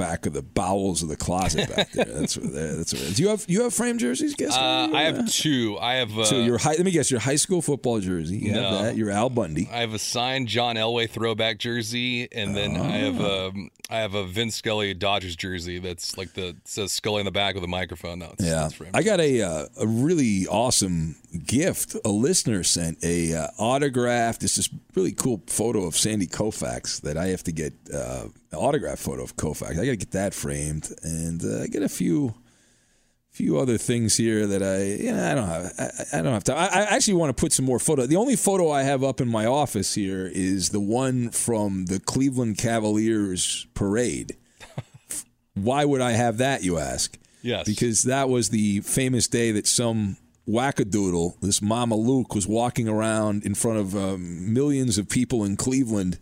[0.01, 2.05] back of the bowels of the closet back there.
[2.21, 3.17] That's what that's what it is.
[3.17, 4.35] Do you have you have frame jerseys?
[4.35, 5.77] Guess uh, I have two.
[5.79, 8.37] I have uh, So your high, let me guess your high school football jersey.
[8.39, 8.83] You have No.
[8.83, 8.97] that.
[8.97, 9.69] Your Al Bundy.
[9.71, 13.53] I have a signed John Elway throwback jersey, and then I have a
[13.91, 17.55] I have a Vin Scully Dodgers jersey that's like the says Scully in the back
[17.55, 18.21] with a microphone.
[18.21, 18.81] No, it's, Yeah, it's.
[18.95, 21.97] I got a uh, a really awesome gift.
[22.05, 24.41] A listener sent a uh, autographed.
[24.41, 28.25] This is really cool photo of Sandy Koufax that I have to get uh,
[28.57, 29.73] autograph photo of Koufax.
[29.73, 32.35] I got to get that framed and uh, I get a few
[33.31, 35.73] few other things here that I, you know, I don't have.
[35.79, 36.57] I, I don't have time.
[36.59, 38.07] I, I actually want to put some more photo.
[38.07, 42.01] The only photo I have up in my office here is the one from the
[42.01, 44.37] Cleveland Cavaliers parade.
[45.55, 46.65] Why would I have that?
[46.65, 47.17] You ask.
[47.43, 47.67] Yes.
[47.67, 50.17] Because that was the famous day that some
[50.49, 55.57] wackadoodle, this Mama Luke, was walking around in front of um, millions of people in
[55.57, 56.19] Cleveland,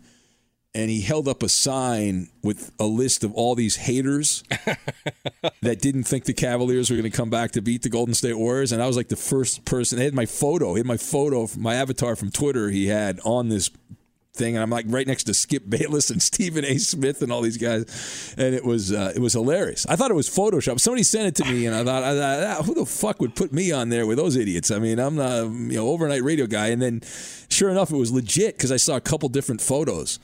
[0.75, 4.43] and he held up a sign with a list of all these haters
[5.61, 8.37] that didn't think the Cavaliers were going to come back to beat the Golden State
[8.37, 8.71] Warriors.
[8.71, 9.97] And I was like the first person.
[9.97, 12.69] They had my photo, he had my photo, my avatar from Twitter.
[12.69, 13.71] He had on this
[14.39, 16.77] thing, and I'm like right next to Skip Bayless and Stephen A.
[16.77, 19.87] Smith and all these guys, and it was uh, it was hilarious.
[19.87, 20.79] I thought it was Photoshop.
[20.79, 23.35] Somebody sent it to me, and I thought, I thought ah, who the fuck would
[23.35, 24.69] put me on there with those idiots?
[24.71, 27.01] I mean, I'm not you know overnight radio guy, and then
[27.49, 30.19] sure enough, it was legit because I saw a couple different photos.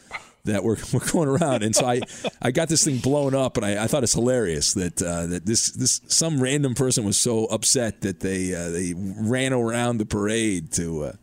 [0.46, 2.02] That were, were going around, and so I,
[2.41, 5.46] I got this thing blown up, and I, I thought it's hilarious that uh, that
[5.46, 10.06] this this some random person was so upset that they uh, they ran around the
[10.06, 11.14] parade to uh,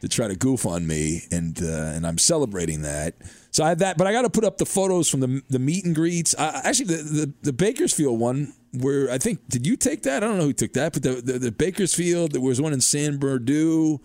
[0.00, 3.14] to try to goof on me, and uh, and I'm celebrating that.
[3.50, 5.58] So I have that, but I got to put up the photos from the the
[5.58, 6.34] meet and greets.
[6.38, 10.22] I, actually, the, the the Bakersfield one, where I think did you take that?
[10.22, 12.80] I don't know who took that, but the the, the Bakersfield there was one in
[12.80, 14.00] San Bernardino,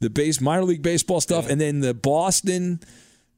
[0.00, 2.80] the base minor league baseball stuff, and then the Boston.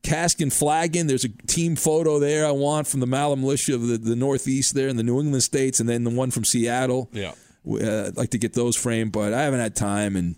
[0.02, 1.06] Cask and Flagon.
[1.06, 4.74] There's a team photo there I want from the Maller Militia of the, the Northeast
[4.74, 7.08] there in the New England states, and then the one from Seattle.
[7.12, 7.32] Yeah.
[7.68, 10.36] Uh, I'd like to get those framed, but I haven't had time, and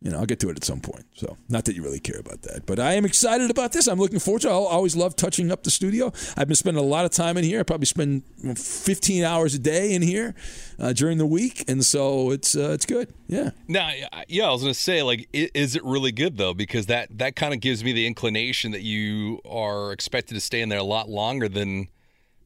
[0.00, 1.06] you know I'll get to it at some point.
[1.14, 3.86] So not that you really care about that, but I am excited about this.
[3.86, 4.48] I'm looking forward to.
[4.48, 4.52] it.
[4.52, 6.12] I always love touching up the studio.
[6.36, 7.60] I've been spending a lot of time in here.
[7.60, 8.22] I probably spend
[8.56, 10.34] 15 hours a day in here
[10.78, 13.12] uh, during the week, and so it's uh, it's good.
[13.26, 13.50] Yeah.
[13.68, 13.90] Now,
[14.28, 16.54] yeah, I was gonna say, like, is it really good though?
[16.54, 20.60] Because that that kind of gives me the inclination that you are expected to stay
[20.60, 21.88] in there a lot longer than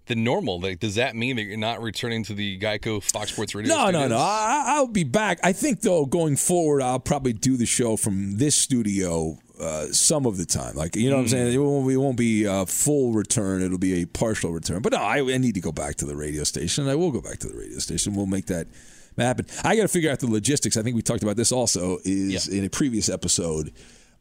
[0.09, 0.61] than normal.
[0.61, 3.75] Like, does that mean that you're not returning to the Geico Fox Sports Radio?
[3.75, 4.11] No, no, studios?
[4.11, 4.17] no.
[4.19, 5.39] I, I'll be back.
[5.45, 9.39] I think though, going forward, I'll probably do the show from this studio.
[9.61, 12.17] Uh, some of the time, like you know what I'm saying, it won't, it won't
[12.17, 13.61] be a full return.
[13.61, 14.83] It'll be a partial return.
[14.83, 16.89] But no, I, I need to go back to the radio station.
[16.89, 18.15] I will go back to the radio station.
[18.15, 18.69] We'll make that
[19.17, 19.47] happen.
[19.65, 20.77] I got to figure out the logistics.
[20.77, 23.73] I think we talked about this also is in a previous episode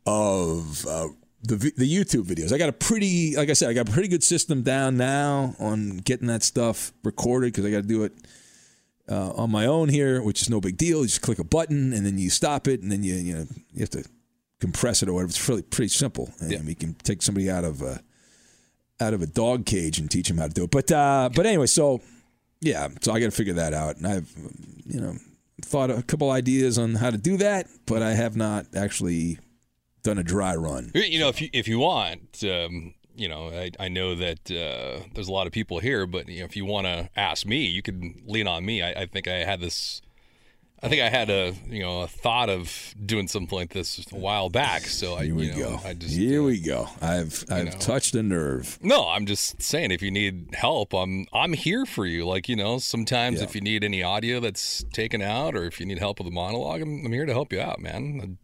[0.08, 1.10] of uh,
[1.42, 2.52] the the YouTube videos.
[2.52, 5.56] I got a pretty, like I said, I got a pretty good system down now
[5.60, 8.14] on getting that stuff recorded because I got to do it
[9.10, 11.02] uh, on my own here, which is no big deal.
[11.02, 13.46] You just click a button and then you stop it, and then you you know
[13.74, 14.04] you have to
[14.60, 15.30] compress it or whatever.
[15.30, 18.02] It's really pretty simple, and we can take somebody out of a
[19.00, 20.72] out of a dog cage and teach them how to do it.
[20.72, 22.02] But uh, but anyway, so
[22.62, 24.32] yeah, so I got to figure that out, and I've
[24.86, 25.16] you know
[25.62, 29.40] thought a couple ideas on how to do that, but I have not actually
[30.08, 30.92] done a dry run.
[30.96, 35.04] You know, if you if you want, um, you know, I, I know that uh,
[35.14, 37.66] there's a lot of people here, but you know, if you want to ask me,
[37.66, 38.82] you can lean on me.
[38.82, 40.02] I, I think I had this.
[40.82, 44.16] I think I had a you know a thought of doing something like this a
[44.16, 44.84] while back.
[44.84, 45.80] So I Here we you know, go.
[45.84, 46.88] I just Here we go.
[47.02, 48.78] I've I've touched a nerve.
[48.82, 52.26] No, I'm just saying if you need help, I'm I'm here for you.
[52.26, 55.86] Like you know, sometimes if you need any audio that's taken out, or if you
[55.86, 58.38] need help with a monologue, I'm, I'm here to help you out, man.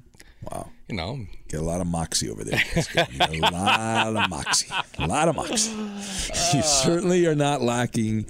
[0.52, 0.72] Wow.
[0.90, 2.60] You know, Get a lot of moxie over there.
[2.96, 4.74] a lot of moxie.
[4.98, 5.70] A lot of moxie.
[5.70, 8.26] You certainly are not lacking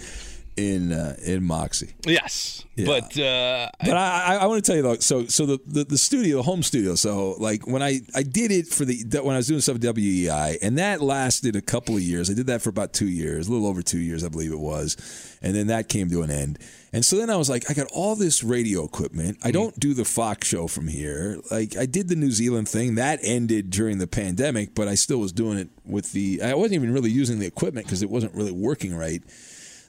[0.58, 1.94] in uh, in moxie.
[2.06, 2.86] yes, Yeah.
[2.86, 4.98] but uh, But I, I, I want to tell you though.
[4.98, 6.96] So, so the, the the studio, the home studio.
[6.96, 9.82] So, like when I I did it for the when I was doing stuff at
[9.82, 12.30] WEEI, and that lasted a couple of years.
[12.30, 14.60] I did that for about two years, a little over two years, I believe it
[14.60, 16.60] was, and then that came to an end.
[16.96, 19.40] And so then I was like, I got all this radio equipment.
[19.44, 21.40] I don't do the Fox show from here.
[21.50, 25.18] Like I did the New Zealand thing that ended during the pandemic, but I still
[25.20, 26.42] was doing it with the.
[26.44, 29.24] I wasn't even really using the equipment because it wasn't really working right.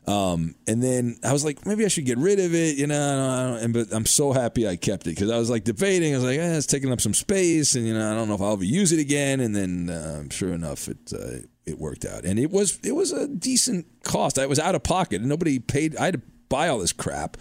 [0.06, 3.58] Um, and then I was like, maybe I should get rid of it, you know.
[3.60, 6.12] And but I'm so happy I kept it because I was like debating.
[6.12, 8.34] I was like, eh, it's taking up some space, and you know, I don't know
[8.34, 9.40] if I'll ever use it again.
[9.40, 13.12] And then, uh, sure enough, it uh, it worked out, and it was it was
[13.12, 14.38] a decent cost.
[14.38, 15.96] I was out of pocket, and nobody paid.
[15.96, 17.38] I had to buy all this crap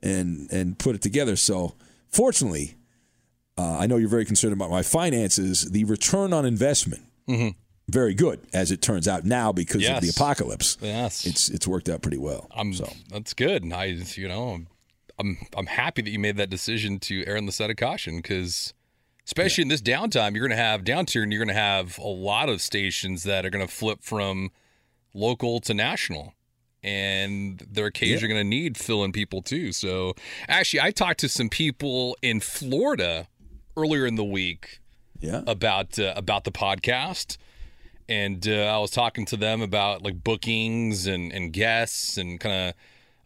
[0.00, 1.34] and and put it together.
[1.34, 1.74] So
[2.08, 2.76] fortunately,
[3.58, 5.70] uh, I know you're very concerned about my finances.
[5.70, 7.02] The return on investment.
[7.88, 10.76] Very good, as it turns out now because of the apocalypse.
[10.80, 11.24] Yes.
[11.24, 12.48] it's it's worked out pretty well.
[12.54, 13.62] I'm so that's good.
[13.62, 14.66] And I, you know,
[15.18, 18.16] I'm I'm happy that you made that decision to err on the side of caution
[18.16, 18.74] because,
[19.24, 21.30] especially in this downtime, you're going to have downturn.
[21.32, 24.50] You're going to have a lot of stations that are going to flip from
[25.14, 26.34] local to national,
[26.82, 29.72] and they're going to need fill-in people too.
[29.72, 30.14] So,
[30.48, 33.28] actually, I talked to some people in Florida
[33.76, 34.80] earlier in the week
[35.20, 35.42] Yeah.
[35.46, 37.36] about uh, about the podcast
[38.08, 42.68] and uh, I was talking to them about like bookings and, and guests and kind
[42.70, 42.74] of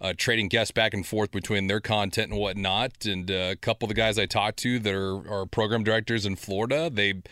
[0.00, 3.04] uh, trading guests back and forth between their content and whatnot.
[3.04, 6.24] And uh, a couple of the guys I talked to that are, are program directors
[6.24, 7.22] in Florida, they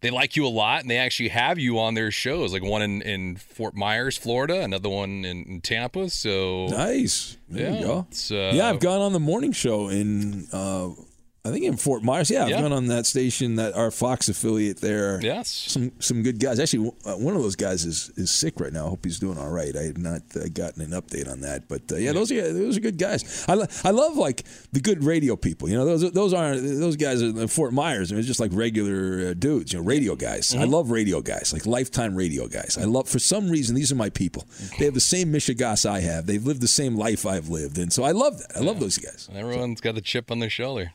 [0.00, 2.52] they like you a lot, and they actually have you on their shows.
[2.52, 6.10] Like one in, in Fort Myers, Florida, another one in, in Tampa.
[6.10, 7.38] So Nice.
[7.48, 8.06] There Yeah, you go.
[8.10, 10.90] it's, uh, yeah, I've gone on the morning show in, uh,
[11.46, 12.30] I think in Fort Myers.
[12.30, 12.62] Yeah, I've Yeah.
[12.62, 15.20] gone on that station, that our Fox affiliate there.
[15.22, 15.48] Yes.
[15.68, 16.58] Some some good guys.
[16.58, 18.86] Actually, uh, one of those guys is, is sick right now.
[18.86, 19.76] I hope he's doing all right.
[19.76, 22.78] I have not uh, gotten an update on that, but uh, yeah, those are those
[22.78, 23.44] are good guys.
[23.46, 25.68] I, lo- I love like the good radio people.
[25.68, 28.08] You know, those those aren't those guys are in Fort Myers.
[28.08, 29.74] They're just like regular uh, dudes.
[29.74, 30.48] You know, radio guys.
[30.48, 30.62] Mm-hmm.
[30.62, 32.78] I love radio guys, like lifetime radio guys.
[32.80, 34.46] I love for some reason these are my people.
[34.78, 36.24] They have the same Michigas I have.
[36.24, 38.56] They've lived the same life I've lived, and so I love that.
[38.56, 39.28] I love those guys.
[39.34, 40.92] everyone's got the chip on their shoulder.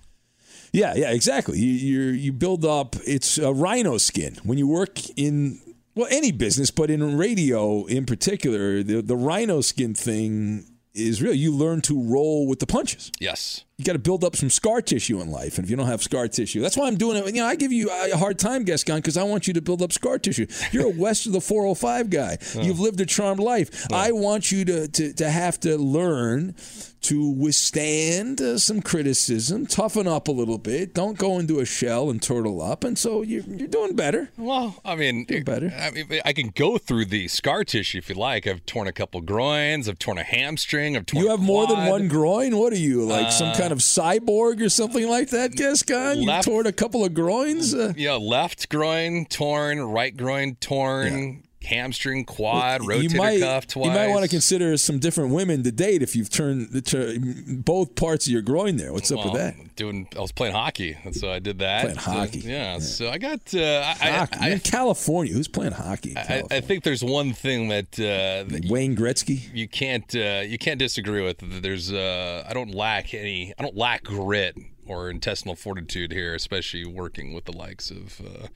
[0.72, 1.60] Yeah, yeah, exactly.
[1.60, 2.96] You you build up.
[3.06, 5.60] It's a rhino skin when you work in
[5.96, 11.34] well any business, but in radio in particular, the the rhino skin thing is real.
[11.34, 13.12] You learn to roll with the punches.
[13.20, 13.66] Yes.
[13.80, 16.04] You got to build up some scar tissue in life, and if you don't have
[16.04, 17.26] scar tissue, that's why I'm doing it.
[17.34, 19.82] You know, I give you a hard time, Gascon, because I want you to build
[19.82, 20.48] up scar tissue.
[20.74, 22.38] You're a west of the 405 guy.
[22.62, 23.88] You've lived a charmed life.
[23.92, 26.56] I want you to, to to have to learn
[27.02, 32.10] to withstand uh, some criticism, toughen up a little bit, don't go into a shell
[32.10, 34.30] and turtle up, and so you're you're doing better.
[34.38, 35.72] Well, I mean, better.
[35.78, 38.46] I mean, I can go through the scar tissue if you like.
[38.48, 39.88] I've torn a couple groins.
[39.88, 40.98] I've torn a hamstring.
[40.98, 41.24] I've torn.
[41.24, 42.58] You have more than one groin.
[42.58, 46.22] What are you like, some Uh, kind of cyborg or something like that, Gascon?
[46.22, 47.74] You torn a couple of groins.
[47.76, 53.86] Uh, Yeah, left groin torn, right groin torn, hamstring, quad, rotator you might, cuff twice.
[53.88, 57.96] You might want to consider some different women to date if you've turned the both
[57.96, 58.94] parts of your groin there.
[58.94, 59.76] What's up with that?
[59.76, 61.82] Doing, I was playing hockey, and so I did that.
[61.82, 62.40] Playing So, hockey.
[62.40, 63.54] yeah, So I got.
[63.54, 64.38] Uh, Hockey.
[64.40, 65.34] I, You're in California.
[65.34, 66.16] Who's playing hockey?
[66.18, 69.54] I, I think there's one thing that, uh, that Wayne Gretzky.
[69.54, 71.38] you can't uh, you can't disagree with.
[71.62, 73.54] There's uh, I don't lack any.
[73.58, 78.48] I don't lack grit or intestinal fortitude here, especially working with the likes of uh,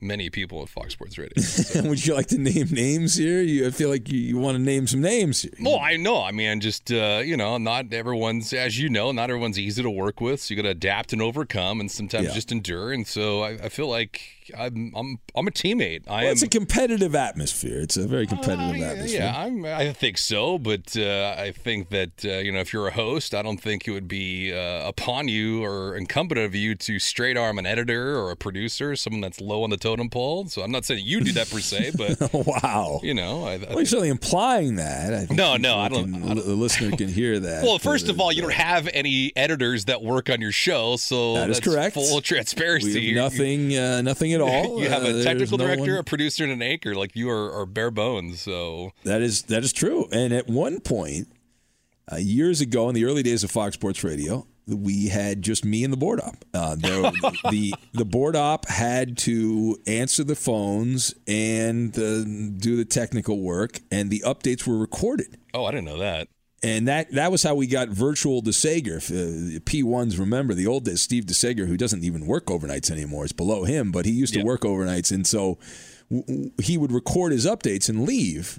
[0.00, 1.40] many people at Fox Sports Radio.
[1.42, 3.42] So- Would you like to name names here?
[3.42, 5.52] You I feel like you, you want to name some names here.
[5.60, 6.22] Well, I know.
[6.22, 9.90] I mean, just uh, you know, not everyone's, as you know, not everyone's easy to
[9.90, 10.40] work with.
[10.40, 12.34] So you got to adapt and overcome, and sometimes Yeah.
[12.34, 12.92] just endure.
[12.92, 14.20] And so I, I feel like
[14.56, 16.02] I'm, I'm, I'm a teammate.
[16.08, 16.32] I Well, am.
[16.32, 17.80] it's a competitive atmosphere.
[17.80, 19.20] It's a very competitive Uh, yeah, atmosphere.
[19.20, 22.86] yeah, I'm, I think so, but uh, I think that uh, you know if you're
[22.88, 26.74] a host, I don't think it would be uh, upon you or incumbent of you
[26.76, 30.46] to straight arm an editor or a producer, someone that's low on the totem pole.
[30.46, 33.00] So I'm not saying you do that per se, but wow.
[33.02, 35.12] you know, I, I Well, you're certainly implying that.
[35.30, 37.62] I No, no, I don't- can- the listener can hear that.
[37.62, 40.96] Well, first Uh, of all, you don't have any editors that work on your show,
[40.96, 41.94] so That is correct.
[41.94, 43.12] Full transparency.
[43.14, 44.80] nothing, uh, nothing at all.
[44.80, 46.94] You have Uh, a there's technical no director, one- a producer, and an anchor.
[46.94, 48.40] Like you are, are bare bones.
[48.40, 50.08] So That is that is true.
[50.12, 51.28] And at one point,
[52.12, 55.82] uh, years ago, in the early days of Fox Sports Radio, we had just me
[55.84, 56.44] and the board op.
[56.54, 57.02] Uh, there,
[57.50, 62.24] the the board op had to answer the phones and uh,
[62.58, 65.38] do the technical work, and the updates were recorded.
[65.54, 66.28] oh, I didn't know that.
[66.62, 68.96] And that that was how we got virtual DeSager.
[69.10, 73.32] Uh, P1s remember the old days, Steve DeSager, who doesn't even work overnights anymore, is
[73.32, 75.10] below him, but he used to work overnights.
[75.10, 75.58] And so
[76.10, 78.58] w- w- he would record his updates and leave.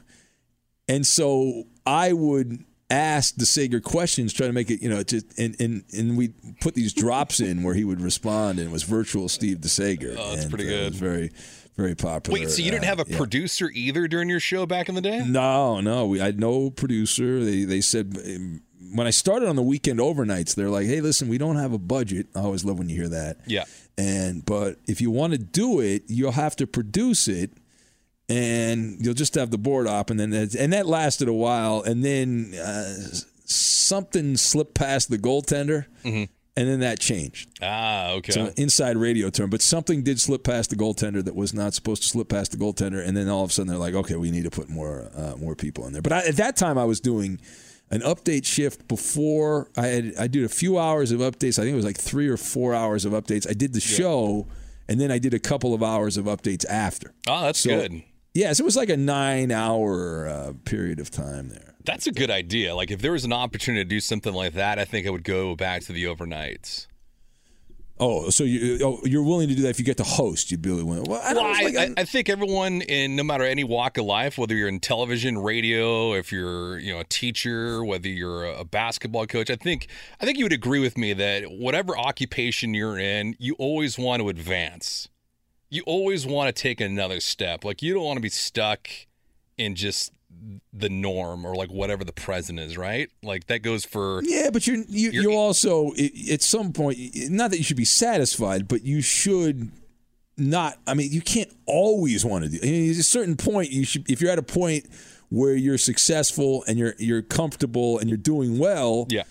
[0.88, 5.56] And so I would ask DeSager questions, try to make it, you know, just, and,
[5.62, 6.30] and, and we
[6.60, 10.16] put these drops in where he would respond, and it was virtual Steve DeSager.
[10.18, 10.92] Oh, that's And, pretty uh, good.
[10.94, 11.32] Was very,
[11.78, 12.40] very popular.
[12.40, 13.18] Wait, so you didn't Uh, have a yeah.
[13.18, 15.24] producer either during your show back in the day?
[15.26, 17.44] No, no, we I had no producer.
[17.44, 18.62] They they said um,
[18.94, 21.78] when I started on the weekend overnights, they're like, "Hey, listen, we don't have a
[21.80, 23.38] budget." I always love when you hear that.
[23.48, 23.64] Yeah.
[23.98, 27.52] And but if you want to do it, you'll have to produce it,
[28.30, 32.04] and you'll just have the board up, and then and that lasted a while, and
[32.04, 32.96] then uh,
[33.46, 35.86] something slipped past the goaltender,
[36.58, 37.50] and then that changed.
[37.62, 38.30] Ah, okay.
[38.30, 41.74] It's an inside radio term, but something did slip past the goaltender that was not
[41.74, 44.16] supposed to slip past the goaltender, and then all of a sudden they're like, okay,
[44.16, 46.02] we need to put more uh, more people in there.
[46.02, 47.40] But I, at that time, I was doing
[47.90, 51.60] an update shift before I had I did a few hours of updates.
[51.60, 53.50] I think it was like three or four hours of updates.
[53.50, 54.48] I did the show,
[54.88, 57.14] and then I did a couple of hours of updates after.
[57.28, 58.04] oh, that's So- good.
[58.34, 61.71] Yes, it was like a nine hour uh, period of time there.
[61.86, 62.76] That's a good idea.
[62.76, 65.24] Like if there was an opportunity to do something like that, I think I would
[65.24, 66.88] go back to the overnights.
[68.02, 70.50] Oh, so you oh, you're willing to do that if you get to host?
[70.50, 71.04] You'd be willing.
[71.04, 71.56] Well, I don't Well.
[71.56, 74.68] I, like I, I think everyone in no matter any walk of life, whether you're
[74.68, 79.56] in television, radio, if you're you know a teacher, whether you're a basketball coach, I
[79.56, 79.88] think
[80.20, 84.24] I think you would agree with me that whatever occupation you're in, you always want
[84.24, 85.08] to advance.
[85.70, 87.64] You always want to take another step.
[87.64, 88.90] Like you don't want to be stuck
[89.60, 90.12] in just
[90.74, 93.10] the norm or like whatever the present is, right?
[93.22, 95.92] Like that goes for Yeah, but you're you, You're- you're also
[96.32, 96.98] at some point.
[97.30, 99.72] Not that you should be satisfied, but you should
[100.38, 100.78] not.
[100.88, 102.60] I mean, you can't always want to do.
[102.62, 104.10] I mean, at a certain point, you should.
[104.10, 104.88] If you're at a point
[105.30, 109.24] where you're successful and you're you're comfortable and you're doing well, yeah.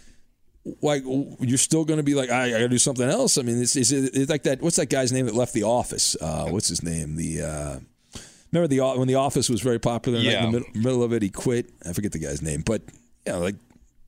[0.80, 1.02] like
[1.40, 3.36] you're still going to be like, I, I got to do something else.
[3.36, 4.62] I mean, it's, it's, it's like that.
[4.62, 6.16] What's that guy's name that left the office?
[6.20, 7.16] Uh, what's his name?
[7.16, 7.78] The uh,
[8.52, 10.18] remember the when the office was very popular.
[10.18, 10.44] right Yeah.
[10.46, 11.70] in the middle, middle of it, he quit.
[11.86, 12.82] I forget the guy's name, but
[13.26, 13.56] you know, like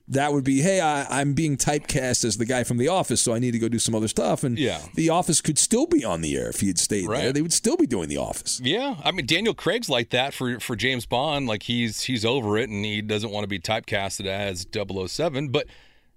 [0.09, 3.33] that would be, hey, I, I'm being typecast as the guy from the office, so
[3.35, 4.43] I need to go do some other stuff.
[4.43, 4.81] And Yeah.
[4.95, 7.33] the office could still be on the air if he had stayed there.
[7.33, 8.61] They would still be doing the office.
[8.63, 11.47] Yeah, I mean Daniel Craig's like that for for James Bond.
[11.47, 15.49] Like he's he's over it and he doesn't want to be typecasted as 007.
[15.49, 15.67] But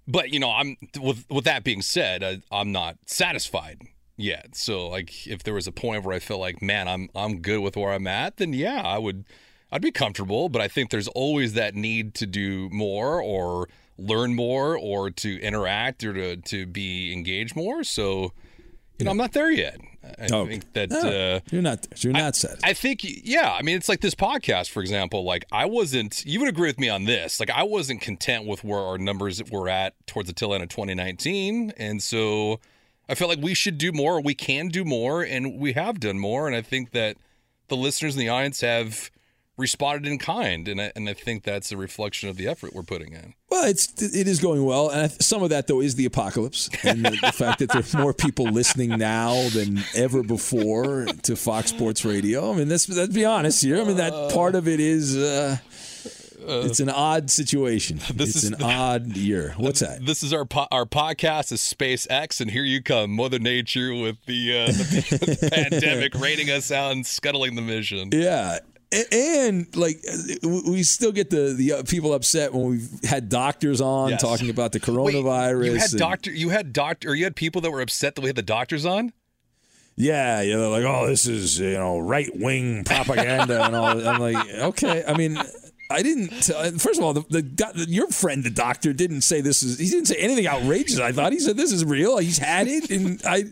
[0.08, 3.82] but you know I'm with with that being said, I, I'm not satisfied
[4.16, 4.54] yet.
[4.56, 7.60] So like if there was a point where I felt like man I'm I'm good
[7.60, 9.24] with where I'm at, then yeah I would
[9.72, 10.48] I'd be comfortable.
[10.48, 15.40] But I think there's always that need to do more or learn more or to
[15.40, 17.82] interact or to to be engaged more.
[17.84, 18.32] So
[18.98, 19.78] you know I'm not there yet.
[20.20, 20.88] I Oh, think that.
[20.90, 21.84] no, uh, you're not.
[22.04, 22.60] You're not set.
[22.62, 23.50] I think, yeah.
[23.52, 25.24] I mean, it's like this podcast, for example.
[25.24, 26.24] Like, I wasn't.
[26.24, 27.40] You would agree with me on this.
[27.40, 30.68] Like, I wasn't content with where our numbers were at towards the tail end of
[30.68, 32.60] 2019, and so
[33.08, 34.20] I felt like we should do more.
[34.20, 36.46] We can do more, and we have done more.
[36.46, 37.16] And I think that
[37.68, 39.10] the listeners in the audience have
[39.56, 42.82] responded in kind, and I, and I think that's a reflection of the effort we're
[42.82, 43.34] putting in.
[43.48, 47.04] Well, it's it is going well, and some of that though is the apocalypse and
[47.04, 52.04] the, the fact that there's more people listening now than ever before to Fox Sports
[52.04, 52.52] Radio.
[52.52, 53.80] I mean, let's let's be honest here.
[53.80, 55.56] I mean, that part of it is uh,
[56.48, 58.00] it's an odd situation.
[58.14, 59.54] This it's is an odd year.
[59.56, 60.04] What's that?
[60.04, 64.24] This is our po- our podcast is SpaceX, and here you come, Mother Nature, with
[64.26, 68.10] the, uh, the, the pandemic raining us out and scuttling the mission.
[68.12, 68.58] Yeah.
[69.12, 73.80] And like uh, we still get the the uh, people upset when we've had doctors
[73.80, 74.22] on Yes.
[74.22, 74.84] talking about the Wait,
[75.14, 75.64] coronavirus.
[75.66, 78.20] you had and- doctor, you had doctor, or you had people that were upset that
[78.20, 79.12] we had the doctors on.
[79.96, 84.06] Yeah, yeah, they're like, oh, this is you know right wing propaganda and all.
[84.06, 85.02] I'm like, okay.
[85.06, 85.36] I mean,
[85.88, 86.28] I didn't.
[86.42, 89.78] Tell, first of all, the, the your friend, the doctor, didn't say this is.
[89.78, 90.98] He didn't say anything outrageous.
[90.98, 92.18] I thought he said this is real.
[92.18, 93.44] He's had it, and I.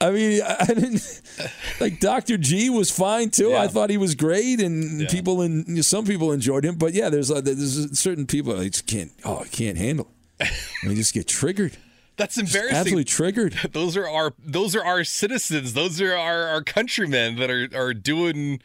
[0.00, 1.20] I mean, I I didn't
[1.80, 2.36] like Dr.
[2.36, 3.54] G was fine too.
[3.54, 6.74] I thought he was great, and people and you know, some people enjoyed him.
[6.76, 9.12] But yeah, there's uh, there's certain people I just can't.
[9.24, 10.08] Oh, I can't handle.
[10.40, 10.48] it.
[10.84, 11.76] They just get triggered.
[12.16, 12.76] That's Just embarrassing.
[12.78, 13.52] absolutely triggered.
[13.72, 15.72] Those are our those are our citizens.
[15.74, 18.60] Those are our, our countrymen that are are doing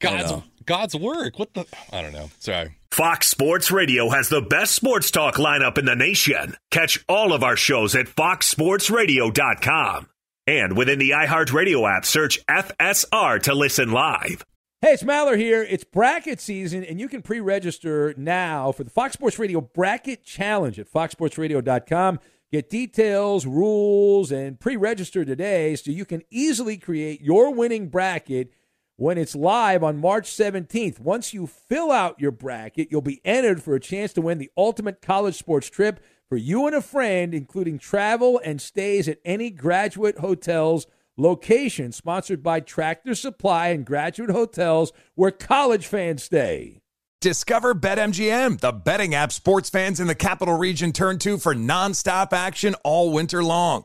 [0.00, 0.42] God's.
[0.66, 1.38] God's work.
[1.38, 1.64] What the?
[1.92, 2.30] I don't know.
[2.38, 2.74] Sorry.
[2.90, 6.56] Fox Sports Radio has the best sports talk lineup in the nation.
[6.70, 10.08] Catch all of our shows at foxsportsradio.com.
[10.46, 14.44] And within the iHeartRadio app, search FSR to listen live.
[14.80, 15.62] Hey, it's Maller here.
[15.62, 20.24] It's bracket season, and you can pre register now for the Fox Sports Radio Bracket
[20.24, 22.18] Challenge at foxsportsradio.com.
[22.50, 28.52] Get details, rules, and pre register today so you can easily create your winning bracket
[28.96, 30.98] when it's live on March 17th.
[31.00, 34.50] Once you fill out your bracket, you'll be entered for a chance to win the
[34.56, 39.50] ultimate college sports trip for you and a friend, including travel and stays at any
[39.50, 40.86] graduate hotels
[41.16, 46.80] location sponsored by Tractor Supply and Graduate Hotels where college fans stay.
[47.20, 52.32] Discover BetMGM, the betting app sports fans in the capital region turn to for nonstop
[52.32, 53.84] action all winter long.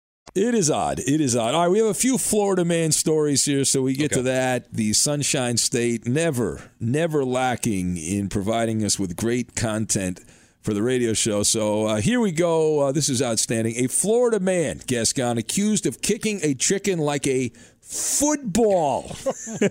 [0.33, 0.99] It is odd.
[0.99, 1.53] It is odd.
[1.53, 4.71] All right, we have a few Florida man stories here, so we get to that.
[4.71, 10.21] The Sunshine State never, never lacking in providing us with great content
[10.61, 11.43] for the radio show.
[11.43, 12.79] So uh, here we go.
[12.79, 13.75] Uh, this is outstanding.
[13.83, 17.51] A Florida man, Gascon, accused of kicking a chicken like a
[17.81, 19.13] football.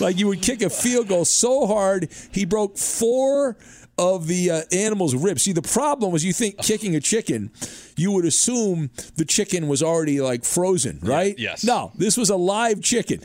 [0.00, 3.56] like you would kick a field goal so hard, he broke four
[4.00, 5.42] of the uh, animal's ribs.
[5.42, 7.50] See, the problem was you think kicking a chicken,
[7.96, 11.38] you would assume the chicken was already like frozen, right?
[11.38, 11.62] yes.
[11.62, 13.20] No, this was a live chicken.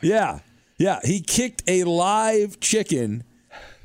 [0.00, 0.38] Yeah.
[0.78, 1.00] Yeah.
[1.02, 3.24] He kicked a live chicken.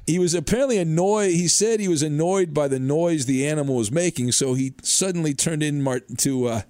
[0.06, 1.32] He was apparently annoyed.
[1.32, 5.34] He said he was annoyed by the noise the animal was making, so he suddenly
[5.34, 6.62] turned in Mar- to uh,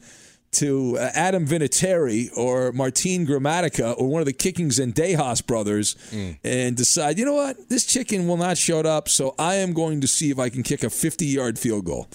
[0.55, 5.95] to uh, Adam Vinatieri or Martin Gramatica or one of the Kickings and Zendejas brothers
[6.43, 10.01] and decide, you know what, this chicken will not shut up, so I am going
[10.01, 12.07] to see if I can kick a 50 yard field goal.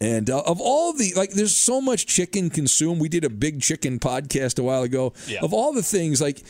[0.00, 3.00] And uh, of all the like, there's so much chicken consumed.
[3.00, 5.12] We did a big chicken podcast a while ago.
[5.26, 5.40] Yeah.
[5.42, 6.44] Of all the things, like,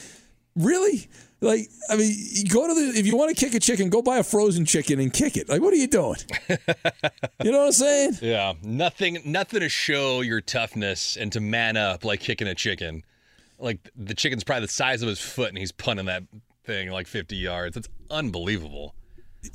[0.55, 1.09] really,
[1.41, 4.03] like, I mean, you go to the if you want to kick a chicken, go
[4.03, 5.49] buy a frozen chicken and kick it.
[5.49, 6.17] Like, what are you doing?
[6.49, 8.19] you know what I'm saying?
[8.21, 13.05] Yeah, nothing, nothing to show your toughness and to man up like kicking a chicken.
[13.59, 16.25] Like the chicken's probably the size of his foot, and he's punting that
[16.65, 17.75] thing like 50 yards.
[17.75, 18.95] That's unbelievable.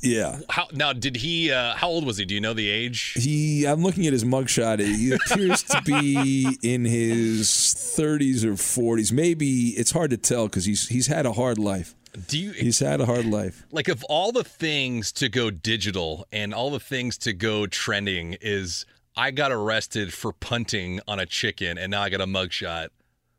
[0.00, 0.40] Yeah.
[0.48, 0.92] How now?
[0.92, 1.52] Did he?
[1.52, 2.24] Uh, how old was he?
[2.24, 3.12] Do you know the age?
[3.16, 4.78] He, I'm looking at his mugshot.
[4.80, 9.12] He appears to be in his 30s or 40s.
[9.12, 11.94] Maybe it's hard to tell because he's he's had a hard life.
[12.28, 12.52] Do you?
[12.52, 13.66] He's had a hard life.
[13.72, 18.36] like of all the things to go digital and all the things to go trending
[18.40, 22.88] is I got arrested for punting on a chicken and now I got a mugshot.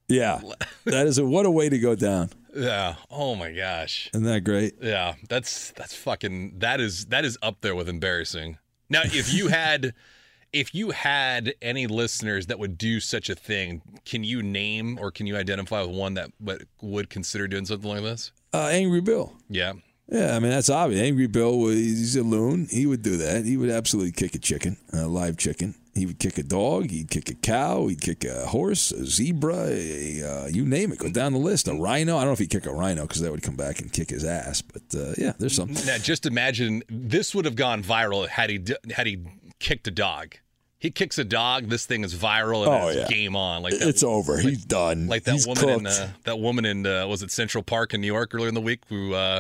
[0.08, 0.42] Yeah,
[0.86, 2.30] that is a what a way to go down.
[2.56, 2.96] Yeah.
[3.12, 4.10] Oh my gosh.
[4.14, 4.76] Isn't that great?
[4.82, 5.16] Yeah.
[5.30, 8.58] That's that's fucking that is that is up there with embarrassing.
[8.90, 9.94] Now if you had
[10.54, 15.12] if you had any listeners that would do such a thing, can you name or
[15.12, 18.32] can you identify with one that would- would consider doing something like this?
[18.54, 19.34] Uh, Angry Bill.
[19.50, 19.74] Yeah.
[20.08, 21.02] Yeah, I mean that's obvious.
[21.02, 22.68] Angry Bill was he's a loon.
[22.72, 23.44] He would do that.
[23.44, 25.74] He would absolutely kick a chicken, a live chicken.
[25.96, 26.92] He would kick a dog.
[26.92, 27.88] He'd kick a cow.
[27.88, 31.00] He'd kick a horse, a zebra, a, uh, you name it.
[31.00, 31.70] Go down the list.
[31.70, 32.18] A rhino.
[32.18, 34.10] I don't know if he'd kick a rhino because that would come back and kick
[34.10, 34.62] his ass.
[34.62, 35.72] But uh, yeah, there's some.
[35.86, 38.60] Now, just imagine this would have gone viral had he
[38.94, 39.26] had he
[39.60, 40.36] kicked a dog.
[40.80, 41.70] He kicks a dog.
[41.70, 43.08] This thing is viral and Oh, it's yeah.
[43.08, 43.64] game on.
[43.64, 44.38] Like that, It's over.
[44.38, 45.08] He's done.
[45.08, 48.02] Like that He's woman in uh, that woman in uh, was it Central Park in
[48.02, 49.40] New York earlier in the week who uh,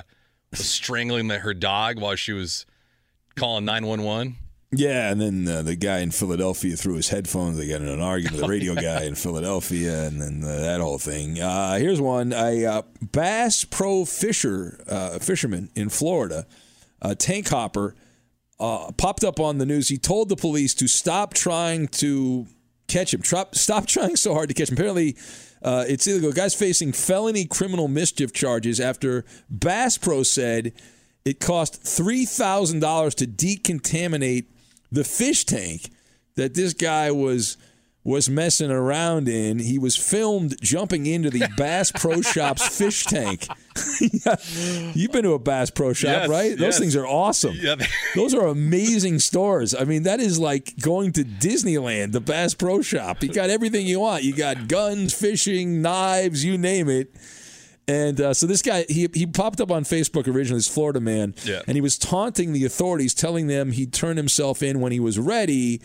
[0.51, 2.65] was strangling her dog while she was
[3.35, 4.37] calling nine one one.
[4.77, 7.57] Yeah, and then uh, the guy in Philadelphia threw his headphones.
[7.57, 8.41] They got in an argument.
[8.41, 11.39] The radio guy in Philadelphia, and then uh, that whole thing.
[11.39, 16.45] Uh, here's one: a uh, Bass Pro Fisher uh, fisherman in Florida,
[17.01, 17.95] a tank hopper,
[18.59, 19.87] uh, popped up on the news.
[19.87, 22.47] He told the police to stop trying to
[22.87, 23.23] catch him.
[23.23, 24.75] Stop, stop trying so hard to catch him.
[24.75, 25.15] Apparently.
[25.67, 26.31] It's illegal.
[26.31, 30.73] Guy's facing felony criminal mischief charges after Bass Pro said
[31.25, 34.45] it cost $3,000 to decontaminate
[34.91, 35.89] the fish tank
[36.35, 37.57] that this guy was
[38.05, 39.57] was messing around in.
[39.57, 43.47] He was filmed jumping into the Bass Pro Shops fish tank.
[43.99, 46.51] You've been to a Bass Pro Shop, Yes, right?
[46.51, 46.79] Those yes.
[46.79, 47.55] things are awesome.
[47.59, 47.75] Yeah,
[48.15, 49.73] Those are amazing stores.
[49.73, 53.23] I mean, that is like going to Disneyland, the Bass Pro Shop.
[53.23, 54.23] You got everything you want.
[54.23, 57.09] You got guns, fishing, knives, you name it.
[57.87, 61.35] And uh, so this guy, he, he popped up on Facebook originally, this Florida man,
[61.43, 61.61] Yeah.
[61.67, 65.19] and he was taunting the authorities, telling them he'd turn himself in when he was
[65.19, 65.81] ready.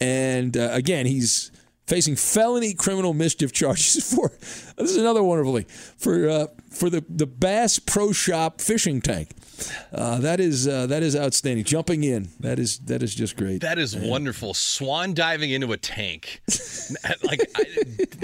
[0.00, 1.52] And uh, again, he's
[1.86, 4.32] facing felony criminal mischief charges for
[4.76, 5.66] this is another wonderful thing
[5.96, 9.30] for uh, for the the Bass Pro Shop fishing tank.
[9.92, 11.64] Uh, that is uh, that is outstanding.
[11.64, 13.62] Jumping in, that is that is just great.
[13.62, 14.52] That is wonderful.
[14.54, 16.42] Swan diving into a tank.
[17.24, 17.64] like, I,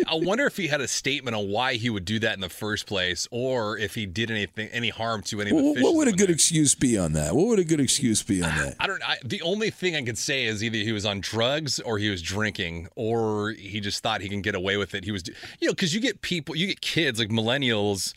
[0.08, 2.50] I wonder if he had a statement on why he would do that in the
[2.50, 5.82] first place, or if he did anything, any harm to any of the What, fish.
[5.84, 7.34] what would a good excuse be on that?
[7.34, 8.76] What would a good excuse be on that?
[8.80, 9.02] I don't.
[9.02, 12.10] I, the only thing I could say is either he was on drugs or he
[12.10, 15.04] was drinking, or he just thought he can get away with it.
[15.04, 15.22] He was,
[15.60, 18.12] you know, because you get people, you get kids like millennials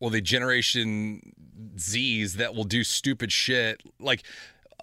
[0.00, 1.32] or the Generation
[1.78, 3.82] Z's that will do stupid shit.
[4.00, 4.22] Like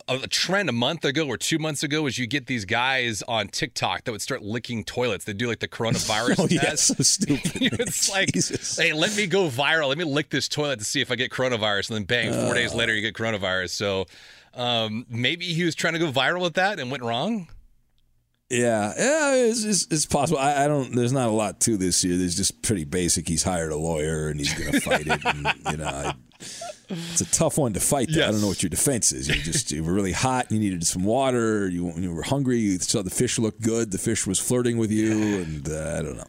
[0.08, 3.48] a trend a month ago or two months ago was you get these guys on
[3.50, 5.26] TikTok that would start licking toilets.
[5.26, 6.88] They do like the coronavirus Oh, yeah, test.
[6.96, 7.52] so stupid.
[7.80, 8.78] it's like, Jesus.
[8.78, 9.90] hey, let me go viral.
[9.90, 11.90] Let me lick this toilet to see if I get coronavirus.
[11.90, 12.78] And then bang, four days Uh.
[12.78, 13.72] later, you get coronavirus.
[13.72, 14.06] So
[14.54, 17.50] um, maybe he was trying to go viral with that and went wrong.
[18.50, 20.40] Yeah, yeah, it's, it's, it's possible.
[20.40, 20.96] I, I don't.
[20.96, 22.16] There's not a lot to this year.
[22.18, 23.28] There's just pretty basic.
[23.28, 25.26] He's hired a lawyer and he's going to fight it.
[25.26, 26.14] And, you know, I,
[26.90, 28.08] it's a tough one to fight.
[28.10, 28.26] though.
[28.26, 29.28] I don't know what your defense is.
[29.28, 30.50] You just you were really hot.
[30.50, 31.68] You needed some water.
[31.68, 32.60] You, you were hungry.
[32.60, 33.92] You saw the fish look good.
[33.92, 36.28] The fish was flirting with you, and uh, I don't know.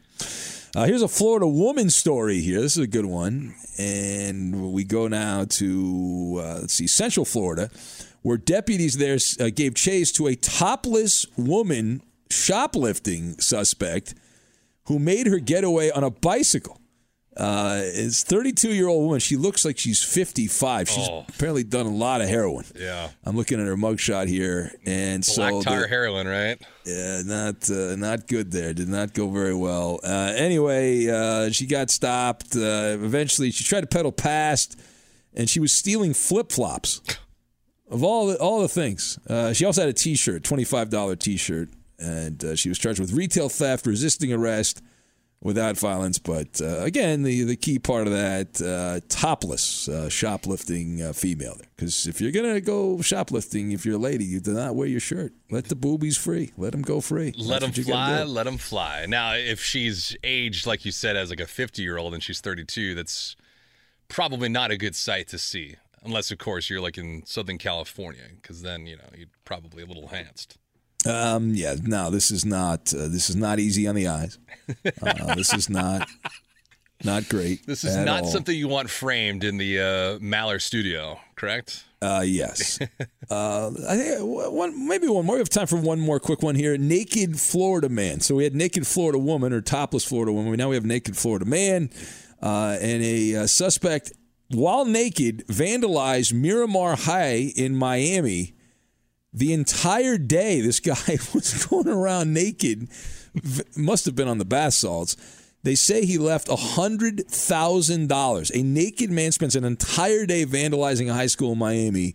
[0.74, 2.60] Uh, here's a Florida woman story here.
[2.60, 3.54] This is a good one.
[3.78, 7.70] And we go now to, uh, let's see, Central Florida,
[8.22, 14.14] where deputies there uh, gave chase to a topless woman shoplifting suspect
[14.86, 16.80] who made her getaway on a bicycle.
[17.36, 19.20] Uh, it's 32 year old woman.
[19.20, 20.88] She looks like she's 55.
[20.88, 21.24] She's Oh.
[21.28, 22.64] apparently done a lot of heroin.
[22.76, 23.10] Yeah.
[23.24, 26.60] I'm looking at her mugshot here, and Black so tar the- heroin, right?
[26.84, 28.74] yeah, not uh, not good there.
[28.74, 30.00] Did not go very well.
[30.02, 32.56] Uh, anyway, uh, she got stopped.
[32.56, 34.76] Uh, eventually, she tried to pedal past,
[35.32, 37.00] and she was stealing flip flops.
[37.88, 41.14] Of all the, all the things, uh, she also had a T-shirt, twenty five dollar
[41.14, 41.68] T-shirt,
[41.98, 44.82] and uh, she was charged with retail theft, resisting arrest,
[45.40, 46.18] without violence.
[46.18, 51.54] But uh, again, the the key part of that uh, topless uh, shoplifting uh, female
[51.56, 54.86] there, because if you're gonna go shoplifting, if you're a lady, you do not wear
[54.86, 55.32] your shirt.
[55.50, 56.52] Let the boobies free.
[56.56, 57.32] Let them go free.
[57.36, 58.24] Let That's them what you gotta fly.
[58.24, 59.06] Let them fly.
[59.08, 62.40] Now, if she's aged, like you said, as like a 50 year old and she's
[62.40, 63.36] 32, that's
[64.08, 65.76] probably not a good sight to see.
[66.04, 69.86] Unless, of course, you're like in Southern California, because then, you know, you're probably a
[69.86, 70.56] little enhanced.
[71.06, 72.92] Um, yeah, no, this is not.
[72.92, 74.38] Uh, this is not easy on the eyes.
[75.00, 76.06] Uh, this is not
[77.04, 77.66] not great.
[77.66, 78.28] This is not all.
[78.28, 81.84] something you want framed in the uh, Maller studio, correct?
[82.02, 82.78] Uh, yes.
[83.30, 85.36] uh, I think one, maybe one more.
[85.36, 86.76] We have time for one more quick one here.
[86.76, 88.20] Naked Florida man.
[88.20, 90.50] So we had naked Florida woman or topless Florida woman.
[90.50, 91.90] We now we have naked Florida man,
[92.42, 94.12] uh, and a uh, suspect
[94.50, 98.54] while naked vandalized Miramar High in Miami.
[99.32, 100.96] The entire day, this guy
[101.34, 102.88] was going around naked.
[103.76, 105.16] Must have been on the bath salts.
[105.64, 108.50] They say he left $100,000.
[108.54, 112.14] A naked man spends an entire day vandalizing a high school in Miami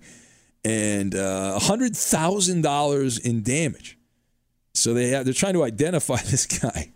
[0.64, 3.97] and uh, $100,000 in damage.
[4.74, 6.91] So they have, they're trying to identify this guy.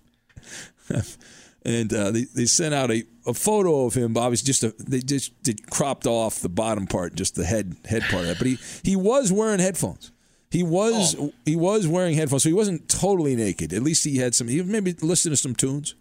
[1.68, 4.18] And uh, they, they sent out a, a photo of him.
[4.18, 8.04] Obviously, just a, they just did cropped off the bottom part, just the head head
[8.04, 8.38] part of that.
[8.38, 10.12] But he, he was wearing headphones.
[10.50, 13.74] He was he was wearing headphones, so he wasn't totally naked.
[13.74, 14.48] At least he had some.
[14.48, 15.94] He was maybe listening to some tunes,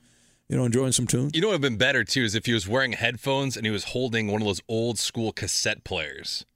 [0.48, 1.32] you know, enjoying some tunes.
[1.34, 3.66] You know what would have been better, too, is if he was wearing headphones and
[3.66, 6.46] he was holding one of those old school cassette players.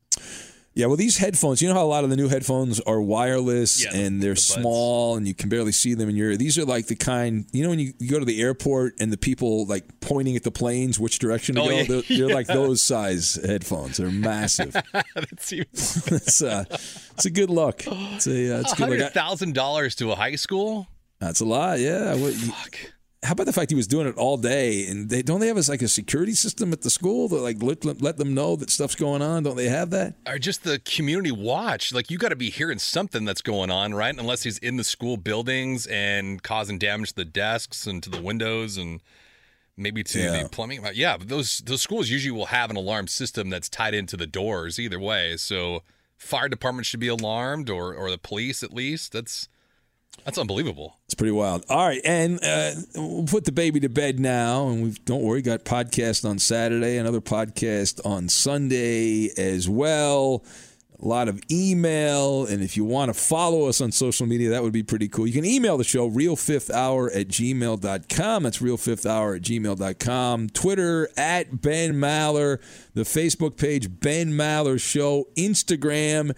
[0.73, 3.85] Yeah, well, these headphones, you know how a lot of the new headphones are wireless
[3.85, 6.37] Yeah, and they're the small and you can barely see them in your.
[6.37, 9.13] These are like the kind, you know, when you, you go to the airport and
[9.13, 11.71] the people like pointing at the planes which direction to Oh, go.
[11.77, 13.97] yeah, they're, they're like those size headphones.
[13.97, 14.73] They're massive.
[15.15, 17.83] That's even it's, uh, it's a good look.
[17.87, 19.17] It's a, uh, it's a good look.
[19.17, 20.87] I- $100,000 to a high school?
[21.19, 21.81] That's a lot.
[21.81, 22.15] Yeah.
[22.15, 22.53] You-
[23.23, 24.87] how about the fact he was doing it all day?
[24.87, 27.63] And they don't they have a, like a security system at the school that like
[27.63, 29.43] let, let them know that stuff's going on?
[29.43, 30.15] Don't they have that?
[30.27, 31.93] or just the community watch.
[31.93, 34.17] Like you got to be hearing something that's going on, right?
[34.19, 38.23] Unless he's in the school buildings and causing damage to the desks and to the
[38.23, 39.01] windows and
[39.77, 40.43] maybe to Yeah.
[40.43, 40.83] the plumbing.
[40.95, 44.27] Yeah, but those those schools usually will have an alarm system that's tied into the
[44.27, 45.37] doors either way.
[45.37, 45.83] So
[46.17, 49.13] fire department should be alarmed or or the police at least.
[49.13, 49.47] That's
[50.25, 50.99] that's unbelievable.
[51.07, 51.65] It's pretty wild.
[51.69, 55.43] All right, and uh, we'll put the baby to bed now, and we don't worry.
[55.43, 60.45] Got podcast on Saturday, another podcast on Sunday as well.
[61.03, 64.63] A lot of email, and if you want to follow us on social media, that
[64.63, 65.27] would be pretty cool.
[65.27, 68.43] You can email the show, realfifthhour at gmail.com.
[68.43, 70.51] That's realfifthhour at gmail.com.
[70.51, 72.61] Twitter, at Ben Maller.
[72.93, 75.27] The Facebook page, Ben Maller Show.
[75.39, 76.37] Instagram,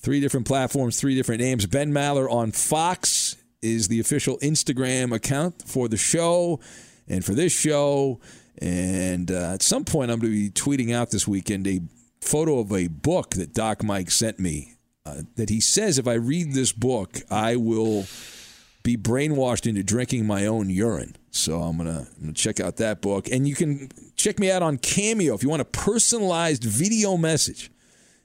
[0.00, 1.66] three different platforms, three different names.
[1.66, 6.60] Ben Maller on Fox is the official Instagram account for the show
[7.06, 8.20] and for this show.
[8.58, 11.80] And uh, at some point, I'm going to be tweeting out this weekend a
[12.20, 14.74] photo of a book that Doc Mike sent me.
[15.06, 18.04] Uh, that he says if I read this book, I will
[18.82, 21.16] be brainwashed into drinking my own urine.
[21.30, 24.62] So I'm gonna, I'm gonna check out that book, and you can check me out
[24.62, 27.70] on Cameo if you want a personalized video message.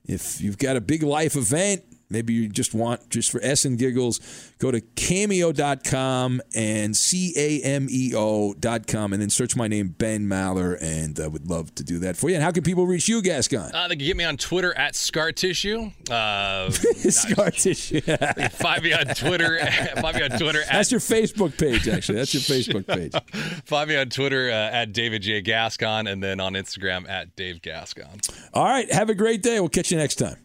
[0.07, 3.77] If you've got a big life event, Maybe you just want, just for S and
[3.77, 4.19] giggles,
[4.59, 10.27] go to cameo.com and C A M E O.com and then search my name, Ben
[10.27, 12.35] Maller, and I would love to do that for you.
[12.35, 13.71] And how can people reach you, Gascon?
[13.73, 15.91] Uh, they can get me on Twitter at Scar Tissue.
[16.09, 18.01] Uh, Scar tissue.
[18.01, 19.59] find me on Twitter.
[20.01, 22.19] find me on Twitter at That's your Facebook page, actually.
[22.19, 23.13] That's your Facebook page.
[23.65, 25.41] Find me on Twitter uh, at David J.
[25.41, 28.19] Gascon and then on Instagram at Dave Gascon.
[28.53, 28.91] All right.
[28.91, 29.59] Have a great day.
[29.59, 30.44] We'll catch you next time.